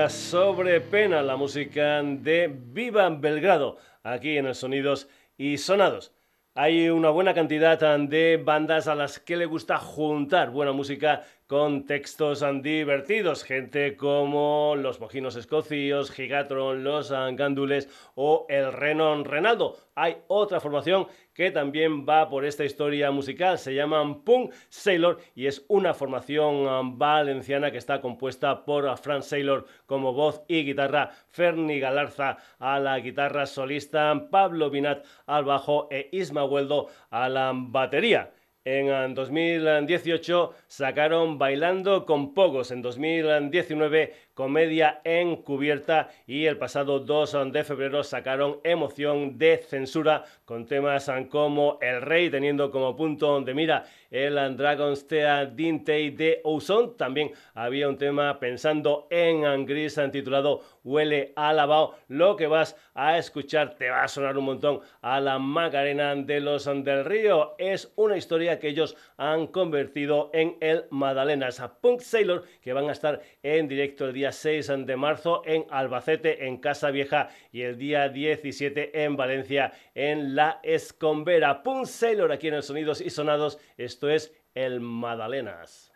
Sobre 0.08 0.82
pena, 0.82 1.22
la 1.22 1.36
música 1.36 2.02
de 2.02 2.54
Viva 2.54 3.08
Belgrado, 3.08 3.78
aquí 4.02 4.36
en 4.36 4.44
el 4.44 4.54
Sonidos 4.54 5.08
y 5.38 5.56
Sonados. 5.56 6.12
Hay 6.54 6.90
una 6.90 7.08
buena 7.08 7.32
cantidad 7.32 7.78
de 7.98 8.36
bandas 8.44 8.88
a 8.88 8.94
las 8.94 9.18
que 9.18 9.38
le 9.38 9.46
gusta 9.46 9.78
juntar 9.78 10.50
buena 10.50 10.72
música 10.72 11.24
con 11.50 11.84
textos 11.84 12.44
divertidos, 12.62 13.42
gente 13.42 13.96
como 13.96 14.76
los 14.76 15.00
Mojinos 15.00 15.34
Escocios, 15.34 16.12
Gigatron, 16.12 16.84
los 16.84 17.10
Gándules 17.10 17.88
o 18.14 18.46
el 18.48 18.72
Renon 18.72 19.24
Renaldo. 19.24 19.76
Hay 19.96 20.18
otra 20.28 20.60
formación 20.60 21.08
que 21.34 21.50
también 21.50 22.06
va 22.06 22.28
por 22.28 22.44
esta 22.44 22.64
historia 22.64 23.10
musical, 23.10 23.58
se 23.58 23.74
llaman 23.74 24.22
Punk 24.22 24.52
Sailor 24.68 25.18
y 25.34 25.48
es 25.48 25.64
una 25.66 25.92
formación 25.92 26.96
valenciana 26.96 27.72
que 27.72 27.78
está 27.78 28.00
compuesta 28.00 28.64
por 28.64 28.96
Frank 28.98 29.22
Sailor 29.22 29.66
como 29.86 30.12
voz 30.12 30.44
y 30.46 30.62
guitarra, 30.62 31.10
Ferni 31.30 31.80
Galarza 31.80 32.36
a 32.60 32.78
la 32.78 33.00
guitarra 33.00 33.46
solista, 33.46 34.28
Pablo 34.30 34.70
Binat 34.70 35.04
al 35.26 35.46
bajo 35.46 35.88
e 35.90 36.10
Isma 36.12 36.44
Hueldo 36.44 36.86
a 37.10 37.28
la 37.28 37.50
batería. 37.52 38.30
En 38.62 39.14
2018 39.14 40.52
sacaron 40.66 41.38
Bailando 41.38 42.04
con 42.04 42.34
Pogos. 42.34 42.70
En 42.70 42.82
2019 42.82 44.14
Comedia 44.40 45.02
Encubierta 45.04 46.08
y 46.26 46.46
el 46.46 46.56
pasado 46.56 46.98
2 46.98 47.52
de 47.52 47.62
febrero 47.62 48.02
sacaron 48.02 48.58
Emoción 48.64 49.36
de 49.36 49.58
Censura 49.58 50.24
con 50.46 50.64
temas 50.64 51.10
como 51.28 51.76
El 51.82 52.00
Rey 52.00 52.30
teniendo 52.30 52.70
como 52.70 52.96
punto 52.96 53.38
de 53.42 53.52
mira 53.52 53.84
el 54.10 54.56
Dragon's 54.56 55.06
Tea 55.06 55.46
Dintei 55.46 56.10
de 56.10 56.40
Ozone. 56.42 56.94
También 56.96 57.30
había 57.54 57.88
un 57.88 57.96
tema 57.96 58.40
pensando 58.40 59.06
en 59.10 59.44
Angris 59.44 60.00
titulado 60.10 60.62
Huele 60.82 61.32
a 61.36 61.52
lavado. 61.52 61.94
Lo 62.08 62.36
que 62.36 62.46
vas 62.46 62.76
a 62.94 63.18
escuchar 63.18 63.76
te 63.76 63.88
va 63.88 64.02
a 64.02 64.08
sonar 64.08 64.36
un 64.36 64.46
montón 64.46 64.80
a 65.00 65.20
la 65.20 65.38
Macarena 65.38 66.14
de 66.16 66.40
los 66.40 66.64
del 66.64 67.04
Río. 67.04 67.54
Es 67.58 67.92
una 67.96 68.16
historia 68.16 68.58
que 68.58 68.68
ellos 68.68 68.96
han 69.16 69.46
convertido 69.46 70.30
en 70.32 70.56
el 70.60 70.86
Madalenas 70.90 71.60
a 71.60 71.80
Punk 71.80 72.00
Sailor 72.00 72.44
que 72.62 72.72
van 72.72 72.88
a 72.88 72.92
estar 72.92 73.20
en 73.42 73.68
directo 73.68 74.06
el 74.06 74.12
día 74.12 74.29
6 74.32 74.86
de 74.86 74.96
marzo 74.96 75.42
en 75.44 75.66
Albacete, 75.70 76.46
en 76.46 76.58
Casa 76.58 76.90
Vieja, 76.90 77.28
y 77.52 77.62
el 77.62 77.78
día 77.78 78.08
17 78.08 79.04
en 79.04 79.16
Valencia, 79.16 79.72
en 79.94 80.34
La 80.34 80.60
Escombera. 80.62 81.62
Pun 81.62 81.86
Sailor 81.86 82.32
aquí 82.32 82.48
en 82.48 82.54
el 82.54 82.62
Sonidos 82.62 83.00
y 83.00 83.10
Sonados. 83.10 83.58
Esto 83.76 84.08
es 84.08 84.34
el 84.54 84.80
Madalenas. 84.80 85.89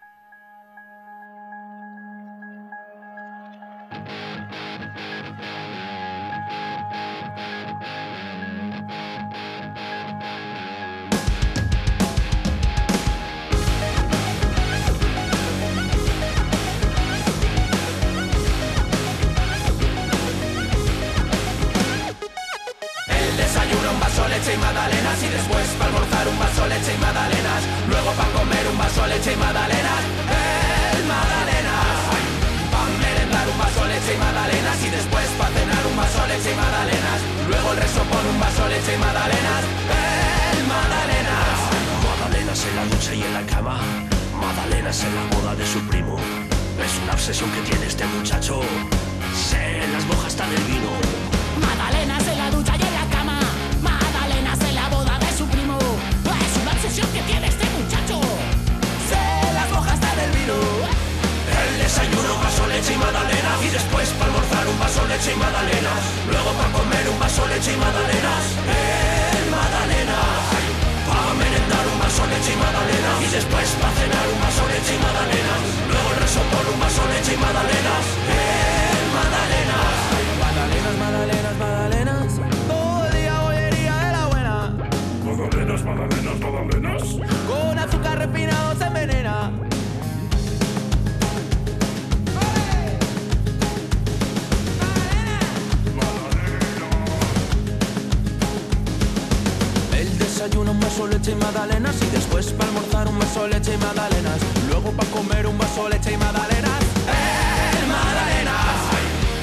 Vaso 101.04 101.18
leche 101.18 101.32
y 101.32 101.34
magdalenas 101.34 101.96
y 102.00 102.06
después 102.10 102.46
para 102.52 102.68
almorzar 102.68 103.08
un 103.08 103.18
vaso 103.18 103.46
leche 103.46 103.74
y 103.74 103.76
magdalenas. 103.76 104.38
Luego 104.68 104.90
para 104.92 105.10
comer 105.10 105.46
un 105.46 105.58
vaso 105.58 105.88
leche 105.88 106.12
y 106.12 106.16
magdalenas. 106.16 106.80
El 107.04 107.86
magdalenas. 107.88 108.76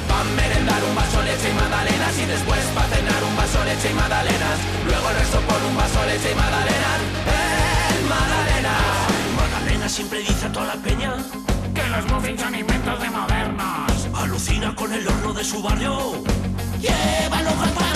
Para 0.07 0.23
merendar 0.35 0.83
un 0.83 0.95
vaso 0.95 1.21
leche 1.21 1.49
y 1.49 1.53
magdalenas 1.53 2.17
y 2.17 2.25
después 2.25 2.59
para 2.73 2.87
cenar 2.87 3.23
un 3.23 3.35
vaso 3.35 3.63
leche 3.65 3.91
y 3.91 3.93
magdalenas. 3.93 4.57
Luego 4.85 5.09
el 5.09 5.15
resto 5.17 5.37
con 5.47 5.61
un 5.69 5.77
vaso 5.77 6.05
leche 6.05 6.31
y 6.31 6.35
magdalenas. 6.35 6.99
El 7.29 8.01
magdalenas. 8.09 8.81
Magdalena 9.37 9.89
siempre 9.89 10.19
dice 10.19 10.45
a 10.47 10.51
toda 10.51 10.65
la 10.73 10.81
peña 10.81 11.13
Que 11.75 11.83
los 11.93 12.05
muffins 12.11 12.41
son 12.41 12.55
inventos 12.55 12.99
de 13.01 13.09
modernos. 13.09 13.91
Alucina 14.15 14.75
con 14.75 14.91
el 14.93 15.07
horno 15.07 15.33
de 15.33 15.43
su 15.43 15.61
barrio. 15.61 16.23
Llévalo 16.79 17.49
al 17.49 17.90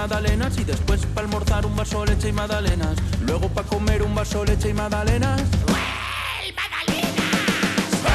magdalenas 0.00 0.56
y 0.56 0.64
después 0.64 1.04
para 1.14 1.26
almorzar 1.26 1.66
un 1.66 1.76
vaso 1.76 2.06
leche 2.06 2.30
y 2.30 2.32
magdalenas. 2.32 2.96
Luego 3.26 3.48
para 3.48 3.68
comer 3.68 4.02
un 4.02 4.14
vaso 4.14 4.44
leche 4.46 4.70
y 4.70 4.72
magdalenas. 4.72 5.42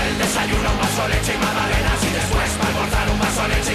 El 0.07 0.17
desayuno, 0.19 0.69
un 0.71 0.79
vaso 0.79 1.07
leche 1.07 1.33
y 1.33 1.37
magdalenas 1.43 2.03
Y 2.03 2.13
después 2.13 2.49
para 2.59 2.69
almorzar 2.69 3.09
un 3.09 3.19
vaso 3.19 3.47
leche 3.47 3.73
y 3.73 3.74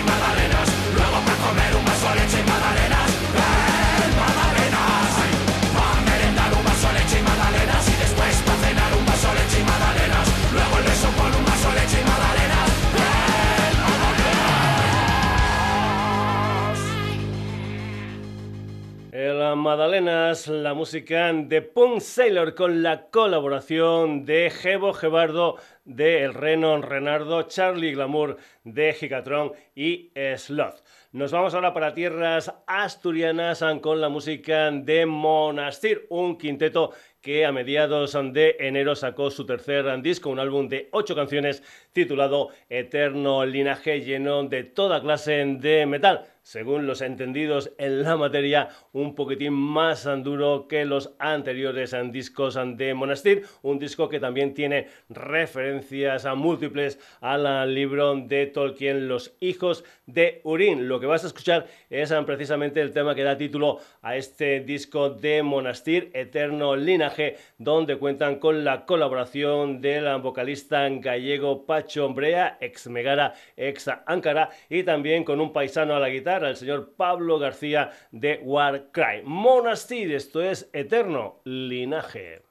Madalenas, 19.61 20.49
la 20.49 20.73
música 20.73 21.31
de 21.35 21.61
Punk 21.61 22.01
Sailor 22.01 22.55
con 22.55 22.83
la 22.83 23.09
colaboración 23.11 24.25
de 24.25 24.49
Gebo 24.49 24.95
Gebardo 24.95 25.57
de 25.85 26.25
El 26.25 26.33
Renon 26.33 26.83
Renardo, 26.83 27.43
Charlie 27.43 27.93
Glamour 27.93 28.39
de 28.65 28.95
Gigatron 28.95 29.53
y 29.75 30.13
Sloth. 30.37 30.83
Nos 31.13 31.33
vamos 31.33 31.53
ahora 31.53 31.75
para 31.75 31.93
tierras 31.93 32.55
asturianas 32.67 33.63
con 33.83 34.01
la 34.01 34.09
música 34.09 34.71
de 34.71 35.05
Monastir, 35.05 36.07
un 36.09 36.39
quinteto 36.39 36.93
que 37.21 37.45
a 37.45 37.53
mediados 37.53 38.17
de 38.33 38.57
enero 38.61 38.97
sacó 38.97 39.31
su 39.31 39.45
tercer 39.45 40.01
disco, 40.01 40.31
un 40.31 40.39
álbum 40.39 40.69
de 40.69 40.89
ocho 40.93 41.15
canciones 41.15 41.63
titulado 41.93 42.49
Eterno 42.71 43.45
Linaje, 43.45 44.01
lleno 44.01 44.45
de 44.45 44.65
toda 44.65 45.03
clase 45.03 45.45
de 45.59 45.85
metal 45.85 46.30
según 46.43 46.87
los 46.87 47.01
entendidos 47.01 47.73
en 47.79 48.03
la 48.03 48.17
materia, 48.17 48.69
un 48.93 49.15
poquitín 49.15 49.53
más 49.53 50.09
duro 50.23 50.67
que 50.69 50.85
los 50.85 51.15
anteriores 51.19 51.95
discos 52.11 52.59
de 52.77 52.95
Monastir, 52.95 53.45
un 53.63 53.79
disco 53.79 54.09
que 54.09 54.21
también 54.21 54.55
tiene 54.55 54.89
referencias 55.09 56.25
a 56.25 56.35
múltiples 56.35 56.99
al 57.21 57.75
libro 57.75 58.15
de 58.17 58.47
Tolkien, 58.47 59.09
Los 59.09 59.37
hijos 59.41 59.85
de 60.13 60.41
Urín. 60.45 60.89
Lo 60.89 61.01
que 61.01 61.07
vas 61.07 61.25
a 61.25 61.29
escuchar 61.29 61.67
es 61.89 62.13
precisamente 62.27 62.81
el 62.81 62.93
tema 62.93 63.15
que 63.15 63.23
da 63.23 63.37
título 63.37 63.79
a 64.03 64.17
este 64.17 64.61
disco 64.61 65.11
de 65.11 65.43
Monastir, 65.43 66.11
Eterno 66.15 66.77
Linaje, 66.77 67.37
donde 67.59 67.97
cuentan 67.97 68.39
con 68.39 68.65
la 68.65 68.85
colaboración 68.87 69.81
del 69.81 70.21
vocalista 70.21 70.89
gallego 70.89 71.67
Pacho 71.67 72.09
Brea, 72.11 72.59
ex 72.61 72.89
Megara, 72.89 73.35
ex 73.57 73.89
Ankara, 74.07 74.51
y 74.69 74.83
también 74.83 75.25
con 75.25 75.41
un 75.41 75.53
paisano 75.53 75.95
a 75.95 76.01
la 76.01 76.09
guitarra 76.09 76.49
al 76.49 76.57
señor 76.57 76.95
Pablo 76.97 77.39
García 77.39 77.91
de 78.11 78.41
Warcry. 78.43 79.23
Monastir, 79.25 80.13
esto 80.13 80.43
es 80.43 80.69
Eterno 80.73 81.41
Linaje. 81.45 82.50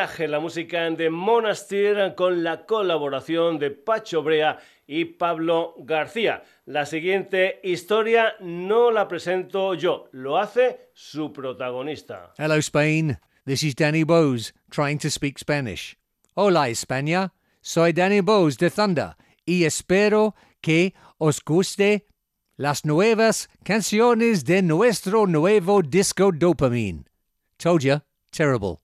Eterno 0.00 0.06
Linaje, 0.06 0.28
la 0.28 0.40
música 0.40 0.90
de 0.90 1.10
Monastir 1.10 2.14
con 2.16 2.42
la 2.42 2.64
colaboración 2.64 3.58
de 3.58 3.70
Pacho 3.70 4.22
Brea 4.22 4.58
y 4.86 5.04
Pablo 5.04 5.74
García. 5.78 6.42
La 6.64 6.86
siguiente 6.86 7.60
historia 7.62 8.34
no 8.40 8.90
la 8.90 9.06
presento 9.08 9.74
yo, 9.74 10.08
lo 10.12 10.38
hace 10.38 10.90
su 10.94 11.32
protagonista. 11.32 12.32
Hello, 12.38 12.56
Spain. 12.56 13.18
This 13.44 13.62
is 13.62 13.74
Danny 13.74 14.02
Bose, 14.04 14.52
trying 14.70 14.98
to 14.98 15.10
speak 15.10 15.38
Spanish. 15.38 15.98
Hola, 16.34 16.68
España. 16.70 17.32
Soy 17.60 17.92
Danny 17.92 18.20
Bose 18.20 18.56
de 18.58 18.70
Thunder 18.70 19.16
y 19.44 19.64
espero 19.64 20.34
que 20.62 20.94
os 21.18 21.42
guste 21.44 22.06
las 22.56 22.86
nuevas 22.86 23.48
canciones 23.64 24.44
de 24.44 24.62
nuestro 24.62 25.26
nuevo 25.26 25.82
disco 25.82 26.32
Dopamine. 26.32 27.04
Told 27.58 27.82
ya, 27.82 28.02
terrible. 28.30 28.78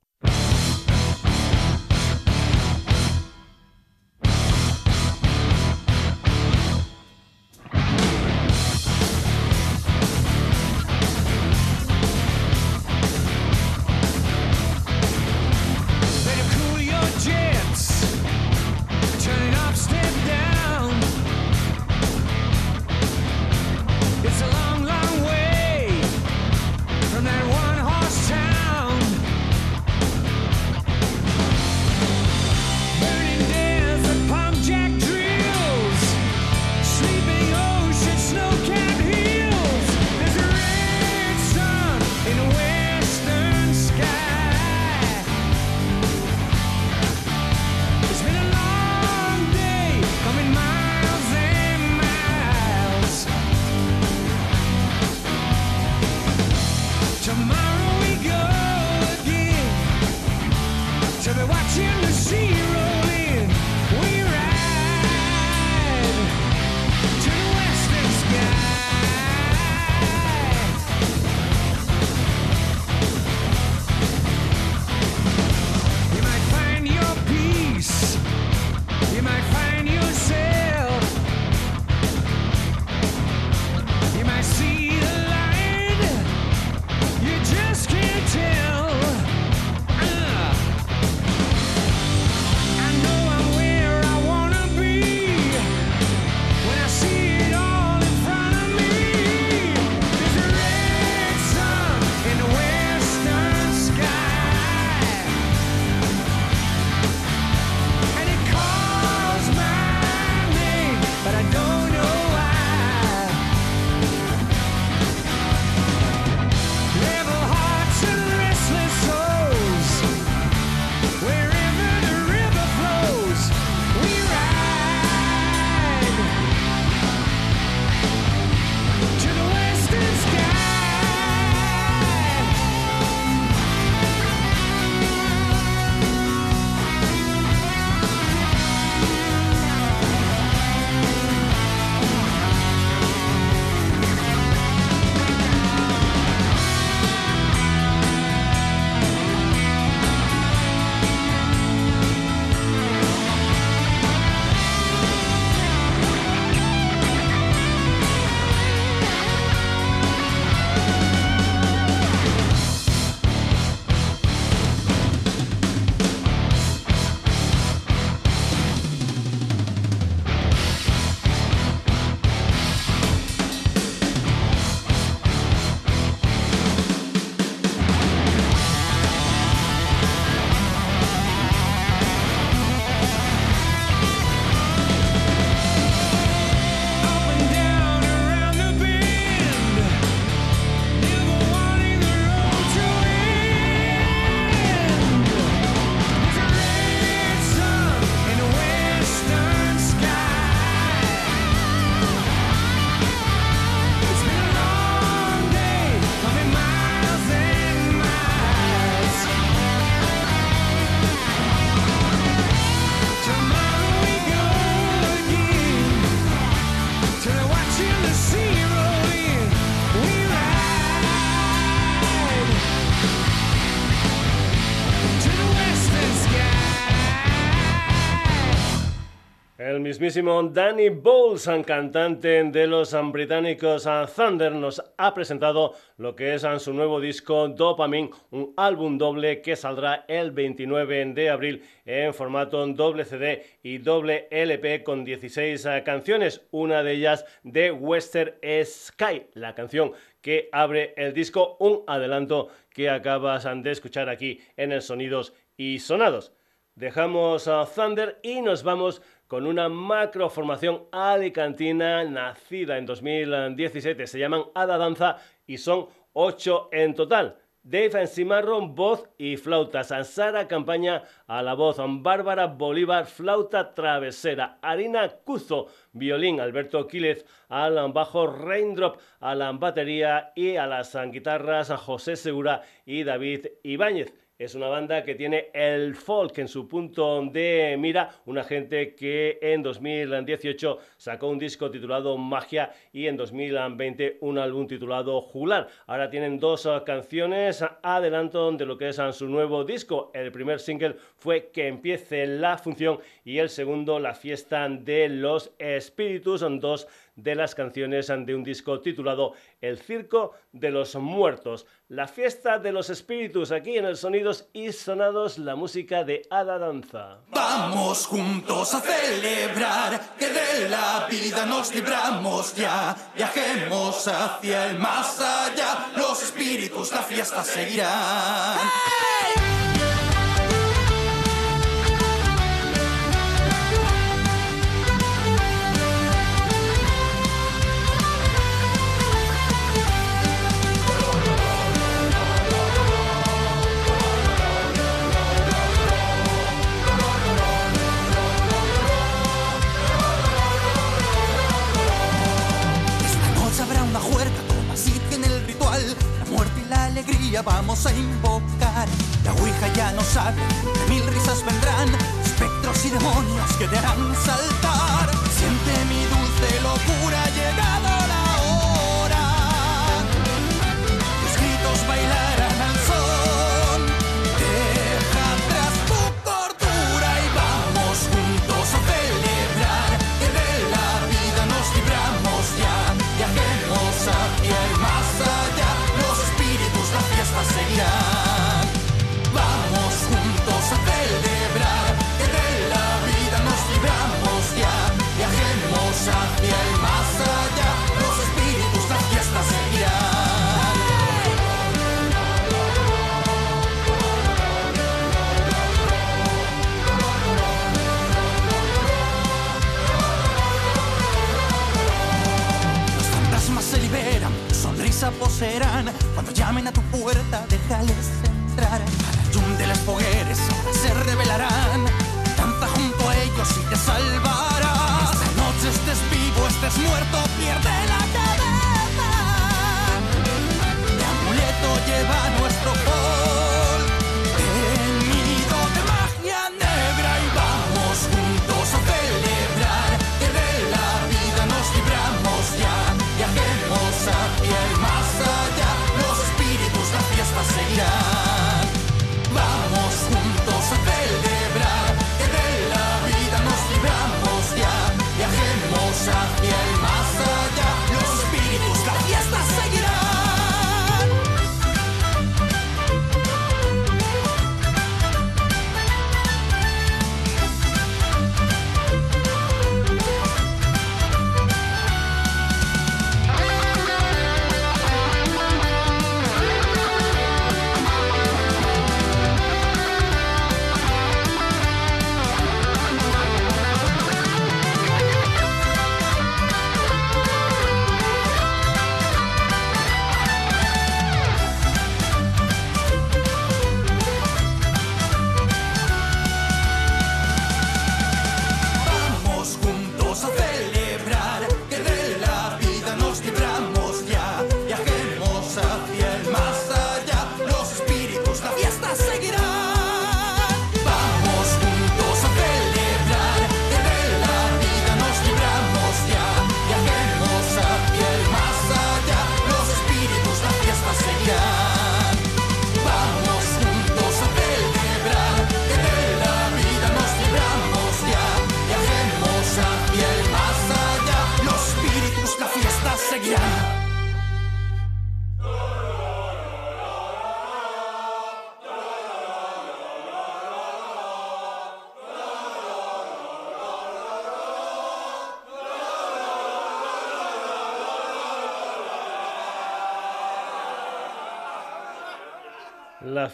Mismísimo 229.97 230.43
Danny 230.43 230.91
Bowles, 230.91 231.49
cantante 231.65 232.45
de 232.45 232.67
los 232.67 232.95
británicos 233.13 233.89
Thunder, 234.15 234.53
nos 234.53 234.83
ha 234.99 235.15
presentado 235.15 235.73
lo 235.97 236.15
que 236.15 236.35
es 236.35 236.45
su 236.59 236.75
nuevo 236.75 237.01
disco 237.01 237.49
Dopamine, 237.49 238.11
un 238.31 238.53
álbum 238.59 238.99
doble 238.99 239.41
que 239.41 239.57
saldrá 239.57 240.05
el 240.07 240.33
29 240.33 241.15
de 241.15 241.31
abril 241.31 241.63
en 241.87 242.13
formato 242.13 242.67
doble 242.67 243.07
CD 243.07 243.47
y 243.63 243.79
doble 243.79 244.29
LP 244.31 244.85
con 244.85 245.03
16 245.03 245.67
canciones, 245.83 246.43
una 246.51 246.83
de 246.83 246.93
ellas 246.93 247.25
de 247.43 247.73
Western 247.73 248.35
Sky, 248.65 249.29
la 249.33 249.55
canción 249.55 249.93
que 250.21 250.51
abre 250.53 250.93
el 250.99 251.15
disco, 251.15 251.57
un 251.59 251.85
adelanto 251.87 252.49
que 252.69 252.91
acabas 252.91 253.49
de 253.63 253.71
escuchar 253.71 254.11
aquí 254.11 254.41
en 254.59 254.73
el 254.73 254.83
Sonidos 254.83 255.33
y 255.57 255.79
Sonados. 255.79 256.33
Dejamos 256.77 257.49
a 257.49 257.65
Thunder 257.65 258.21
y 258.23 258.43
nos 258.43 258.63
vamos 258.63 259.01
con 259.27 259.47
una 259.47 259.69
macroformación 259.69 260.85
alicantina 260.93 262.05
nacida 262.05 262.79
en 262.79 262.87
2017. 262.87 264.07
Se 264.07 264.19
llaman 264.19 264.45
Ada 264.55 264.79
Danza 264.79 265.17
y 265.47 265.59
son 265.59 265.89
ocho 266.13 266.69
en 266.73 266.95
total. 266.95 267.39
Dave 267.69 268.07
Cimarron, 268.07 268.77
voz 268.77 269.09
y 269.19 269.37
flautas. 269.37 269.93
Sara 270.09 270.47
Campaña 270.47 271.03
a 271.27 271.43
la 271.43 271.55
voz. 271.55 271.79
Bárbara 271.79 272.47
Bolívar, 272.47 273.07
flauta 273.07 273.75
travesera. 273.75 274.59
Arina 274.63 275.09
Cuzo, 275.25 275.67
violín. 275.93 276.41
Alberto 276.41 276.87
Quílez 276.87 277.27
al 277.49 277.93
bajo. 277.93 278.29
Raindrop 278.29 279.01
a 279.19 279.35
la 279.35 279.51
batería 279.51 280.31
y 280.37 280.55
a 280.55 280.69
las 280.69 280.97
guitarras 281.11 281.73
José 281.73 282.15
Segura 282.15 282.63
y 282.85 283.03
David 283.03 283.47
Ibáñez. 283.65 284.15
Es 284.39 284.55
una 284.55 284.69
banda 284.69 285.03
que 285.03 285.15
tiene 285.15 285.49
el 285.55 285.95
folk 285.95 286.37
en 286.37 286.49
su 286.49 286.69
punto 286.69 287.23
de 287.33 287.75
mira, 287.79 288.11
una 288.27 288.45
gente 288.45 288.95
que 288.95 289.39
en 289.41 289.63
2018 289.63 290.79
sacó 290.99 291.29
un 291.29 291.39
disco 291.39 291.71
titulado 291.71 292.19
Magia 292.19 292.71
y 292.93 293.07
en 293.07 293.17
2020 293.17 294.19
un 294.21 294.37
álbum 294.37 294.67
titulado 294.67 295.23
Jular. 295.23 295.69
Ahora 295.87 296.11
tienen 296.11 296.39
dos 296.39 296.69
canciones 296.85 297.65
adelanto 297.83 298.53
de 298.53 298.67
lo 298.67 298.77
que 298.77 298.91
es 298.91 299.01
su 299.13 299.27
nuevo 299.27 299.65
disco. 299.65 300.11
El 300.13 300.31
primer 300.31 300.61
single 300.61 300.97
fue 301.17 301.49
Que 301.51 301.69
empiece 301.69 302.27
la 302.27 302.59
función 302.59 302.99
y 303.25 303.39
el 303.39 303.49
segundo 303.49 303.99
La 303.99 304.13
fiesta 304.13 304.69
de 304.69 305.09
los 305.09 305.55
espíritus. 305.59 306.41
Son 306.41 306.61
dos 306.61 306.87
de 307.17 307.35
las 307.35 307.55
canciones 307.55 308.07
de 308.07 308.35
un 308.35 308.45
disco 308.45 308.81
titulado 308.81 309.33
El 309.61 309.79
Circo 309.79 310.33
de 310.53 310.71
los 310.71 310.95
Muertos. 310.95 311.67
La 311.89 312.07
fiesta 312.07 312.59
de 312.59 312.73
los 312.73 312.91
espíritus 312.91 313.51
aquí 313.51 313.79
en 313.79 313.87
el 313.87 313.97
Sonidos 313.97 314.49
y 314.53 314.73
Sonados, 314.73 315.39
la 315.39 315.57
música 315.57 316.05
de 316.05 316.27
Ada 316.31 316.59
Danza. 316.59 317.19
Vamos 317.31 318.07
juntos 318.07 318.75
a 318.75 318.81
celebrar 318.81 320.17
que 320.19 320.29
de 320.29 320.69
la 320.69 321.07
vida 321.11 321.47
nos 321.47 321.75
libramos 321.75 322.55
ya. 322.55 322.95
Viajemos 323.15 324.07
hacia 324.09 324.71
el 324.71 324.79
más 324.79 325.21
allá, 325.21 325.93
los 325.97 326.23
espíritus, 326.23 326.93
la 326.93 327.03
fiesta 327.03 327.43
seguirán. 327.43 328.59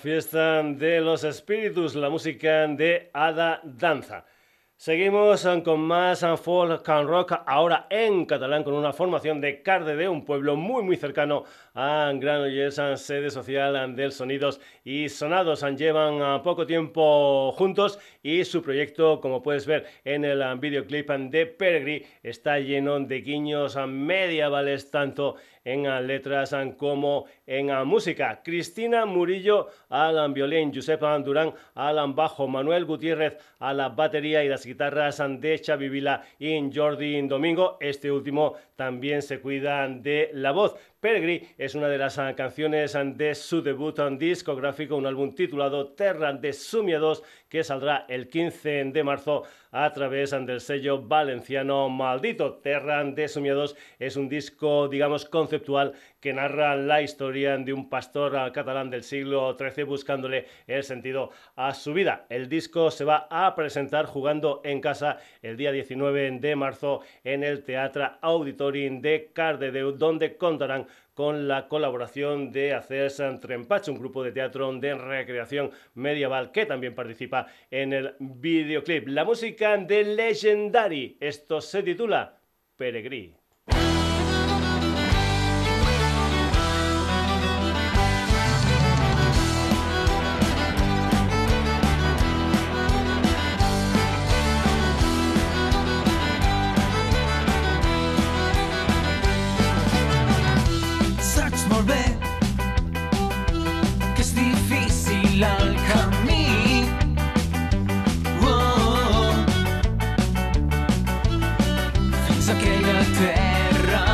Fiesta 0.02 0.64
de 0.64 1.00
los 1.00 1.22
espíritus, 1.22 1.94
la 1.94 2.10
música 2.10 2.66
de 2.66 3.08
Ada 3.14 3.60
Danza. 3.62 4.24
Seguimos 4.74 5.46
con 5.62 5.80
más 5.80 6.26
folk 6.42 6.88
and 6.88 7.08
rock, 7.08 7.34
ahora 7.46 7.86
en 7.88 8.26
catalán, 8.26 8.64
con 8.64 8.74
una 8.74 8.92
formación 8.92 9.40
de 9.40 9.62
Cardede, 9.62 10.08
un 10.08 10.24
pueblo 10.24 10.56
muy 10.56 10.82
muy 10.82 10.96
cercano 10.96 11.44
a 11.74 12.12
Granollers, 12.14 12.80
sede 13.00 13.30
social 13.30 13.96
del 13.96 14.12
Sonidos 14.12 14.60
y 14.84 15.08
Sonados. 15.08 15.64
Llevan 15.76 16.42
poco 16.42 16.66
tiempo 16.66 17.52
juntos 17.52 17.98
y 18.22 18.44
su 18.44 18.62
proyecto, 18.62 19.20
como 19.20 19.42
puedes 19.42 19.66
ver 19.66 19.86
en 20.04 20.24
el 20.24 20.42
videoclip 20.58 21.10
de 21.10 21.46
Peregrí, 21.46 22.04
está 22.22 22.58
lleno 22.58 23.00
de 23.00 23.20
guiños 23.20 23.76
medievales 23.86 24.90
tanto 24.90 25.36
en 25.64 26.06
letras 26.06 26.54
como 26.76 27.26
en 27.46 27.70
música. 27.86 28.42
Cristina 28.42 29.06
Murillo 29.06 29.68
al 29.88 30.32
violín, 30.32 30.72
Giuseppe 30.72 31.06
Durán 31.24 31.54
al 31.74 32.12
bajo, 32.12 32.48
Manuel 32.48 32.84
Gutiérrez 32.84 33.38
a 33.60 33.72
la 33.72 33.88
batería 33.88 34.42
y 34.42 34.48
las 34.48 34.66
guitarras 34.66 35.22
de 35.38 35.62
Xavi 35.64 35.88
Vila 35.88 36.24
y 36.38 36.58
Jordi 36.74 37.20
Domingo. 37.28 37.76
Este 37.80 38.10
último 38.10 38.54
también 38.74 39.22
se 39.22 39.40
cuida 39.40 39.86
de 39.88 40.30
la 40.34 40.50
voz. 40.50 40.74
Peregrí 41.02 41.48
es 41.58 41.74
una 41.74 41.88
de 41.88 41.98
las 41.98 42.14
canciones 42.36 42.96
de 43.16 43.34
su 43.34 43.60
debut 43.60 43.98
discográfico, 44.20 44.94
un 44.94 45.04
álbum 45.04 45.34
titulado 45.34 45.88
Terra 45.94 46.32
de 46.32 46.52
Sumia 46.52 47.00
2 47.00 47.24
que 47.52 47.62
saldrá 47.62 48.06
el 48.08 48.30
15 48.30 48.84
de 48.94 49.04
marzo 49.04 49.42
a 49.72 49.92
través 49.92 50.30
del 50.30 50.58
sello 50.58 51.02
valenciano 51.02 51.90
Maldito. 51.90 52.54
Terra 52.54 53.04
de 53.04 53.28
Sumia 53.28 53.52
2 53.52 53.76
es 53.98 54.16
un 54.16 54.30
disco, 54.30 54.88
digamos, 54.88 55.26
conceptual 55.26 55.92
que 56.18 56.32
narra 56.32 56.76
la 56.76 57.02
historia 57.02 57.58
de 57.58 57.74
un 57.74 57.90
pastor 57.90 58.52
catalán 58.52 58.88
del 58.88 59.02
siglo 59.02 59.54
XIII 59.58 59.84
buscándole 59.84 60.46
el 60.66 60.82
sentido 60.82 61.30
a 61.54 61.74
su 61.74 61.92
vida. 61.92 62.24
El 62.30 62.48
disco 62.48 62.90
se 62.90 63.04
va 63.04 63.26
a 63.28 63.54
presentar 63.54 64.06
jugando 64.06 64.62
en 64.64 64.80
casa 64.80 65.18
el 65.42 65.58
día 65.58 65.72
19 65.72 66.38
de 66.40 66.56
marzo 66.56 67.02
en 67.22 67.44
el 67.44 67.64
Teatro 67.64 68.12
Auditorium 68.22 69.02
de 69.02 69.30
Cardedeu, 69.34 69.92
donde 69.92 70.38
contarán 70.38 70.86
con 71.22 71.46
la 71.46 71.68
colaboración 71.68 72.50
de 72.50 72.74
Acers 72.74 73.22
Trempach, 73.40 73.86
un 73.86 73.96
grupo 73.96 74.24
de 74.24 74.32
teatro 74.32 74.72
de 74.72 74.92
recreación 74.92 75.70
medieval 75.94 76.50
que 76.50 76.66
también 76.66 76.96
participa 76.96 77.46
en 77.70 77.92
el 77.92 78.16
videoclip. 78.18 79.06
La 79.06 79.24
música 79.24 79.76
de 79.76 80.02
Legendary, 80.02 81.18
esto 81.20 81.60
se 81.60 81.84
titula 81.84 82.40
Peregrí. 82.74 83.41
la 112.82 113.04
terra. 113.04 114.11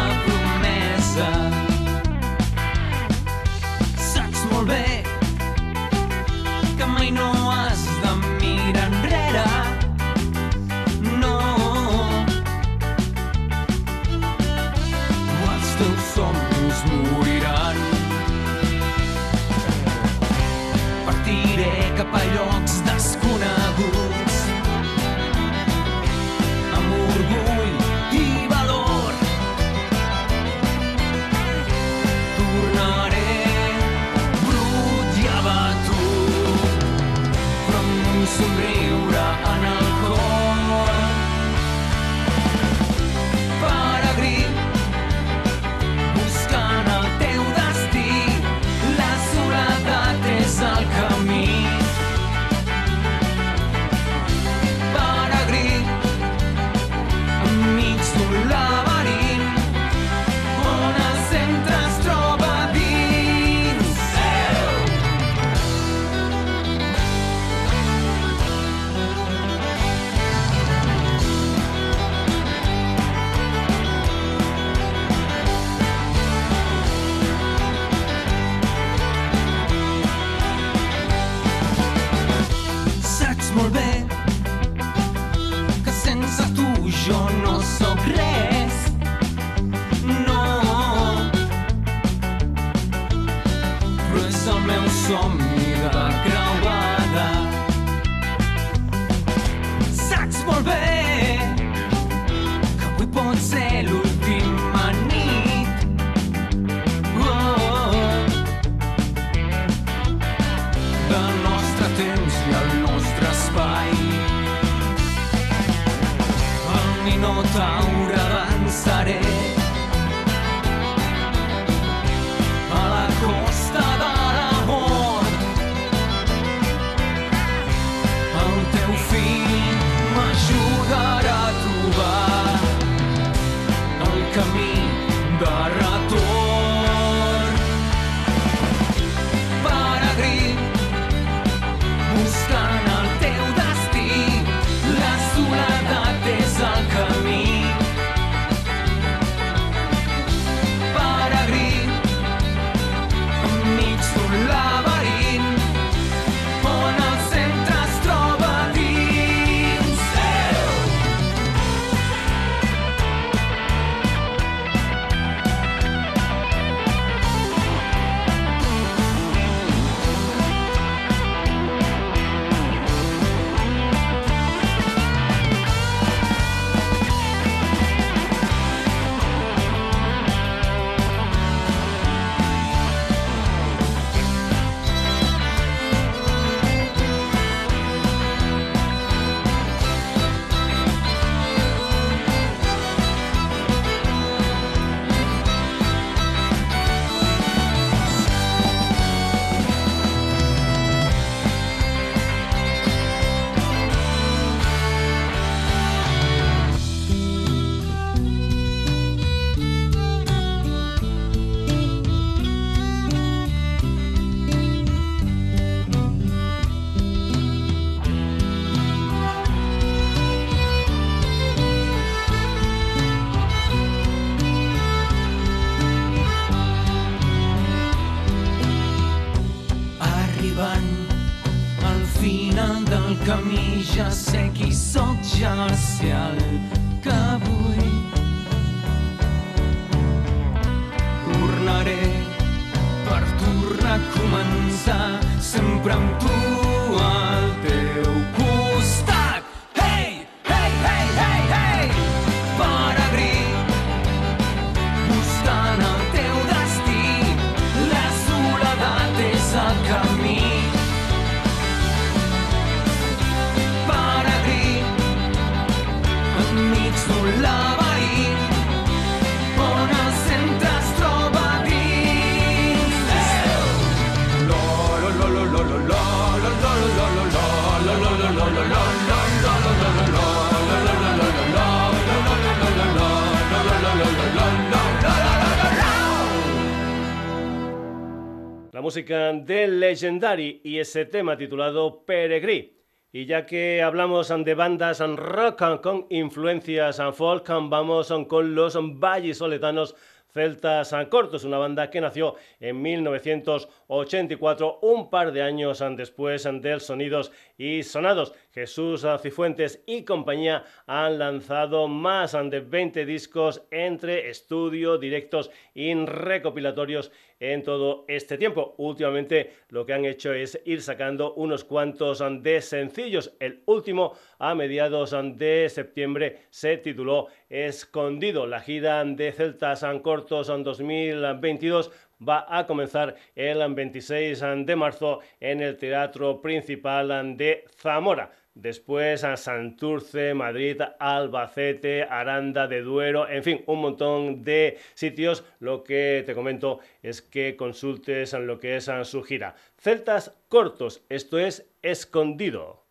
Legendary 289.98 290.60
y 290.62 290.78
ese 290.78 291.06
tema 291.06 291.36
titulado 291.36 292.04
Peregrí. 292.04 292.76
Y 293.10 293.26
ya 293.26 293.46
que 293.46 293.82
hablamos 293.82 294.28
de 294.28 294.54
bandas 294.54 295.00
rock 295.00 295.80
con 295.82 296.06
influencias 296.08 297.02
folk, 297.14 297.48
vamos 297.48 298.14
con 298.28 298.54
los 298.54 298.78
vallisoletanos 298.80 299.96
Celtas 300.32 300.94
Cortos, 301.10 301.42
una 301.42 301.58
banda 301.58 301.90
que 301.90 302.00
nació 302.00 302.36
en 302.60 302.80
1984, 302.80 304.78
un 304.82 305.10
par 305.10 305.32
de 305.32 305.42
años 305.42 305.82
después 305.96 306.44
del 306.44 306.80
Sonidos 306.80 307.32
y 307.56 307.82
Sonados. 307.82 308.34
Jesús 308.52 309.04
Cifuentes 309.20 309.82
y 309.86 310.04
compañía 310.04 310.64
han 310.86 311.18
lanzado 311.18 311.88
más 311.88 312.36
de 312.50 312.60
20 312.60 313.04
discos 313.04 313.64
entre 313.72 314.28
estudio, 314.28 314.96
directos 314.98 315.50
y 315.74 315.92
recopilatorios 315.94 317.10
en 317.40 317.62
todo 317.62 318.04
este 318.08 318.38
tiempo. 318.38 318.74
Últimamente 318.78 319.52
lo 319.70 319.86
que 319.86 319.92
han 319.92 320.04
hecho 320.04 320.32
es 320.32 320.60
ir 320.64 320.82
sacando 320.82 321.34
unos 321.34 321.64
cuantos 321.64 322.22
de 322.42 322.60
sencillos. 322.60 323.34
El 323.38 323.62
último 323.66 324.14
a 324.38 324.54
mediados 324.54 325.14
de 325.36 325.68
septiembre 325.68 326.42
se 326.50 326.78
tituló 326.78 327.28
Escondido. 327.48 328.46
La 328.46 328.60
gira 328.60 329.04
de 329.04 329.32
Celtas 329.32 329.84
Cortos 330.02 330.48
en 330.48 330.64
2022 330.64 331.90
va 332.26 332.46
a 332.48 332.66
comenzar 332.66 333.16
el 333.34 333.74
26 333.74 334.40
de 334.64 334.76
marzo 334.76 335.20
en 335.40 335.60
el 335.60 335.76
Teatro 335.76 336.40
Principal 336.40 337.36
de 337.36 337.64
Zamora. 337.76 338.30
Después 338.54 339.22
a 339.22 339.36
Santurce, 339.36 340.34
Madrid, 340.34 340.80
Albacete, 340.98 342.02
Aranda 342.02 342.66
de 342.66 342.82
Duero, 342.82 343.28
en 343.28 343.44
fin, 343.44 343.62
un 343.66 343.80
montón 343.80 344.42
de 344.42 344.78
sitios. 344.94 345.44
Lo 345.60 345.84
que 345.84 346.24
te 346.26 346.34
comento 346.34 346.80
es 347.00 347.22
que 347.22 347.54
consultes 347.56 348.32
lo 348.32 348.58
que 348.58 348.76
es 348.76 348.90
su 349.04 349.22
gira. 349.22 349.54
Celtas 349.76 350.34
cortos, 350.48 351.04
esto 351.08 351.38
es 351.38 351.70
escondido. 351.82 352.87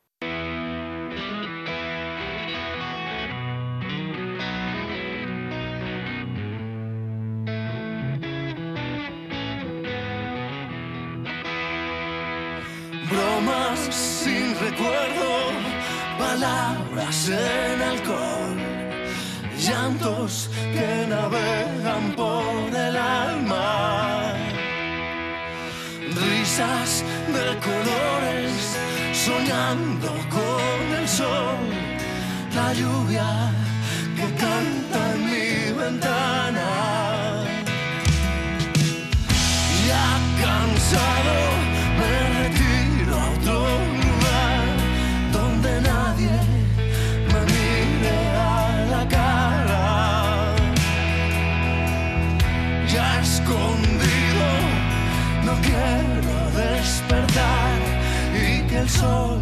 Palabras 17.07 17.29
en 17.29 17.81
alcohol, 17.81 18.57
llantos 19.57 20.49
que 20.73 21.07
navegan 21.07 22.13
por 22.15 22.75
el 22.75 22.97
alma, 22.97 24.33
risas 26.01 27.03
de 27.27 27.57
colores, 27.59 28.77
soñando 29.13 30.09
con 30.29 30.99
el 30.99 31.07
sol, 31.07 31.57
la 32.55 32.73
lluvia 32.73 33.51
que 34.15 34.27
canta 34.35 35.13
en 35.13 35.25
mi 35.25 35.79
ventana. 35.79 36.36
soul. 58.97 59.36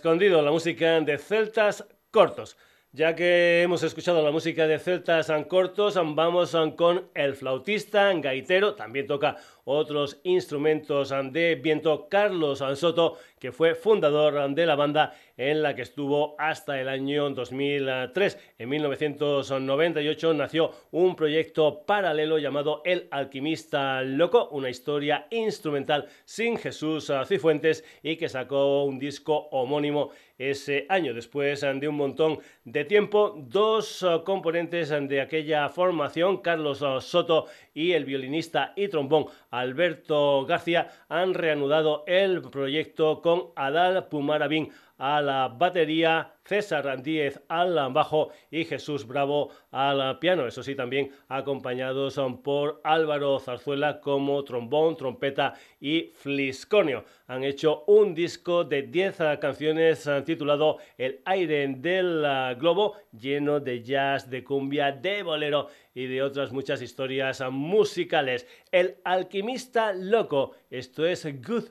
Escondido 0.00 0.40
la 0.40 0.50
música 0.50 0.98
de 1.02 1.18
celtas 1.18 1.84
cortos. 2.10 2.56
Ya 2.90 3.14
que 3.14 3.60
hemos 3.60 3.82
escuchado 3.82 4.22
la 4.22 4.30
música 4.30 4.66
de 4.66 4.78
celtas 4.78 5.30
cortos, 5.46 5.94
vamos 5.94 6.56
con 6.74 7.10
el 7.14 7.34
flautista, 7.36 8.10
gaitero, 8.14 8.74
también 8.74 9.06
toca 9.06 9.36
otros 9.70 10.20
instrumentos 10.24 11.14
de 11.32 11.54
viento, 11.54 12.08
Carlos 12.08 12.58
Soto, 12.74 13.18
que 13.38 13.52
fue 13.52 13.74
fundador 13.74 14.52
de 14.54 14.66
la 14.66 14.74
banda 14.74 15.14
en 15.36 15.62
la 15.62 15.74
que 15.74 15.82
estuvo 15.82 16.34
hasta 16.38 16.78
el 16.80 16.88
año 16.88 17.30
2003. 17.30 18.38
En 18.58 18.68
1998 18.68 20.34
nació 20.34 20.72
un 20.90 21.16
proyecto 21.16 21.82
paralelo 21.86 22.38
llamado 22.38 22.82
El 22.84 23.08
Alquimista 23.10 24.02
Loco, 24.02 24.48
una 24.50 24.68
historia 24.68 25.26
instrumental 25.30 26.06
sin 26.24 26.58
Jesús 26.58 27.10
Cifuentes 27.26 27.84
y 28.02 28.16
que 28.16 28.28
sacó 28.28 28.84
un 28.84 28.98
disco 28.98 29.48
homónimo 29.52 30.10
ese 30.36 30.86
año. 30.88 31.14
Después 31.14 31.60
de 31.60 31.88
un 31.88 31.96
montón 31.96 32.38
de 32.64 32.84
tiempo, 32.84 33.34
dos 33.36 34.04
componentes 34.24 34.90
de 34.90 35.20
aquella 35.20 35.68
formación, 35.68 36.38
Carlos 36.38 36.84
Soto 37.00 37.46
y 37.72 37.92
el 37.92 38.04
violinista 38.04 38.72
y 38.76 38.88
trombón 38.88 39.26
Alberto 39.60 40.46
García 40.46 40.88
han 41.08 41.34
reanudado 41.34 42.04
el 42.06 42.42
proyecto 42.42 43.20
con 43.20 43.50
Adal 43.56 44.08
Pumarabín 44.08 44.70
a 44.98 45.20
la 45.20 45.48
batería, 45.48 46.32
César 46.50 47.00
Díez 47.00 47.40
al 47.46 47.76
bajo 47.92 48.30
y 48.50 48.64
Jesús 48.64 49.06
Bravo 49.06 49.50
al 49.70 50.18
piano. 50.18 50.48
Eso 50.48 50.64
sí, 50.64 50.74
también 50.74 51.12
acompañados 51.28 52.20
por 52.42 52.80
Álvaro 52.82 53.38
Zarzuela 53.38 54.00
como 54.00 54.42
trombón, 54.42 54.96
trompeta 54.96 55.54
y 55.78 56.10
fliscornio. 56.16 57.04
Han 57.28 57.44
hecho 57.44 57.84
un 57.86 58.16
disco 58.16 58.64
de 58.64 58.82
10 58.82 59.18
canciones 59.40 60.10
titulado 60.24 60.78
El 60.98 61.20
aire 61.24 61.68
del 61.68 62.26
globo, 62.58 62.96
lleno 63.16 63.60
de 63.60 63.84
jazz, 63.84 64.28
de 64.28 64.42
cumbia, 64.42 64.90
de 64.90 65.22
bolero 65.22 65.68
y 65.94 66.06
de 66.06 66.20
otras 66.20 66.50
muchas 66.50 66.82
historias 66.82 67.44
musicales. 67.48 68.48
El 68.72 68.96
alquimista 69.04 69.92
loco, 69.92 70.56
esto 70.68 71.06
es 71.06 71.24
Good 71.46 71.66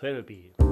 Therapy. 0.00 0.63